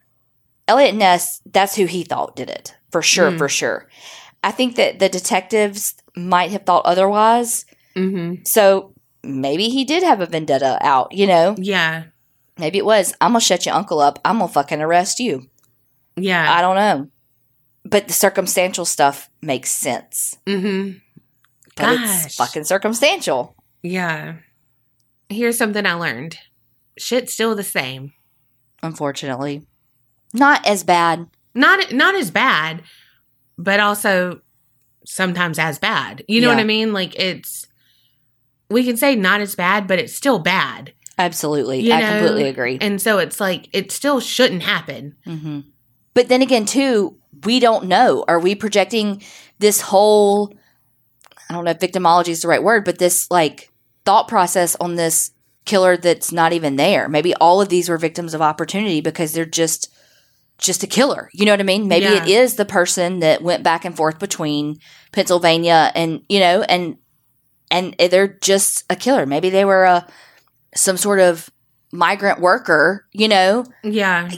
[0.66, 2.74] Eliot Ness, that's who he thought did it.
[2.90, 3.36] For sure, Mm.
[3.36, 3.86] for sure.
[4.42, 7.66] I think that the detectives might have thought otherwise.
[7.94, 8.44] Mm-hmm.
[8.46, 11.54] So maybe he did have a vendetta out, you know?
[11.58, 12.04] Yeah.
[12.56, 14.18] Maybe it was, I'm to shut your uncle up.
[14.24, 15.50] I'm to fucking arrest you.
[16.16, 16.50] Yeah.
[16.50, 17.08] I don't know.
[17.84, 20.38] But the circumstantial stuff makes sense.
[20.46, 20.98] mm-hmm.
[21.74, 22.26] But Gosh.
[22.26, 23.56] it's fucking circumstantial.
[23.82, 24.34] Yeah.
[25.28, 26.38] Here's something I learned.
[26.98, 28.12] Shit's still the same.
[28.82, 29.66] Unfortunately.
[30.34, 31.26] Not as bad.
[31.54, 32.82] Not not as bad,
[33.58, 34.40] but also
[35.06, 36.22] sometimes as bad.
[36.28, 36.54] You know Yeah.
[36.56, 36.92] what I mean?
[36.92, 37.66] Like it's
[38.70, 40.92] we can say not as bad, but it's still bad.
[41.18, 41.80] Absolutely.
[41.80, 42.78] You I know, completely agree.
[42.80, 45.16] And so it's like it still shouldn't happen.
[45.24, 45.60] hmm
[46.14, 48.24] But then again, too, we don't know.
[48.28, 49.22] Are we projecting
[49.58, 50.54] this whole,
[51.48, 53.70] I don't know if victimology is the right word, but this like
[54.04, 55.32] thought process on this
[55.64, 57.08] killer that's not even there?
[57.08, 59.88] Maybe all of these were victims of opportunity because they're just
[60.58, 61.28] just a killer.
[61.32, 61.88] You know what I mean?
[61.88, 62.22] Maybe Yeah.
[62.22, 64.76] it is the person that went back and forth between
[65.10, 66.98] Pennsylvania and, you know, and
[67.70, 69.26] and they're just a killer.
[69.26, 70.06] Maybe they were a
[70.76, 71.50] some sort of
[71.92, 74.28] migrant worker, you know, Yeah.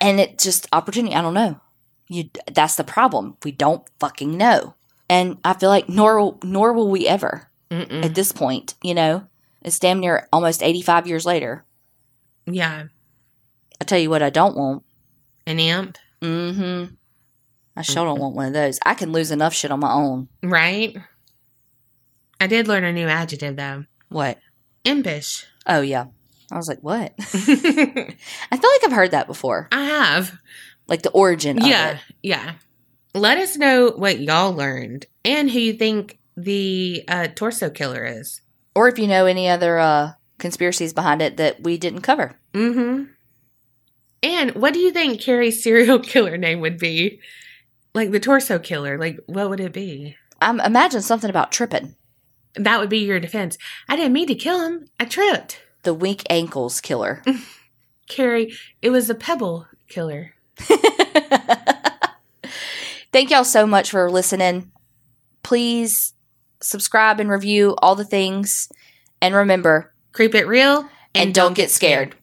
[0.00, 1.14] and it just opportunity.
[1.14, 1.60] I don't know.
[2.08, 3.36] You that's the problem.
[3.44, 4.74] We don't fucking know,
[5.08, 8.04] and I feel like nor will- nor will we ever Mm-mm.
[8.04, 8.74] at this point.
[8.82, 9.26] You know,
[9.62, 11.64] it's damn near almost eighty five years later.
[12.46, 12.84] Yeah.
[13.80, 14.82] I tell you what, I don't want.
[15.46, 16.94] An imp, Mm-hmm.
[17.76, 18.78] I sure don't want one of those.
[18.84, 20.28] I can lose enough shit on my own.
[20.42, 20.94] right?
[22.40, 23.84] I did learn a new adjective though.
[24.08, 24.38] What?
[24.84, 25.46] Impish.
[25.66, 26.06] Oh yeah.
[26.52, 27.12] I was like, what?
[27.18, 28.14] I feel
[28.50, 29.68] like I've heard that before.
[29.72, 30.38] I have.
[30.86, 31.58] Like the origin.
[31.58, 31.98] Of Yeah.
[32.22, 32.54] Yeah.
[33.14, 38.40] Let us know what y'all learned and who you think the uh, torso killer is.
[38.74, 42.38] or if you know any other uh, conspiracies behind it that we didn't cover.
[42.54, 43.04] Mm-hmm.
[44.22, 47.20] And what do you think Kerri's serial killer name would be?
[47.94, 48.98] Like the torso killer.
[48.98, 50.16] Like what would it be?
[50.40, 51.96] I'm imagine something about tripping.
[52.54, 53.56] That would be your defense.
[53.88, 54.86] I didn't mean to kill him.
[55.00, 55.62] I tripped.
[55.82, 57.22] The weak ankles killer.
[58.08, 60.34] Kerri, it was a pebble killer.
[63.12, 64.70] Thank y'all so much for listening.
[65.42, 66.14] Please
[66.62, 68.68] subscribe and review all the things.
[69.20, 72.14] And remember, Creep it real and, don't get scared.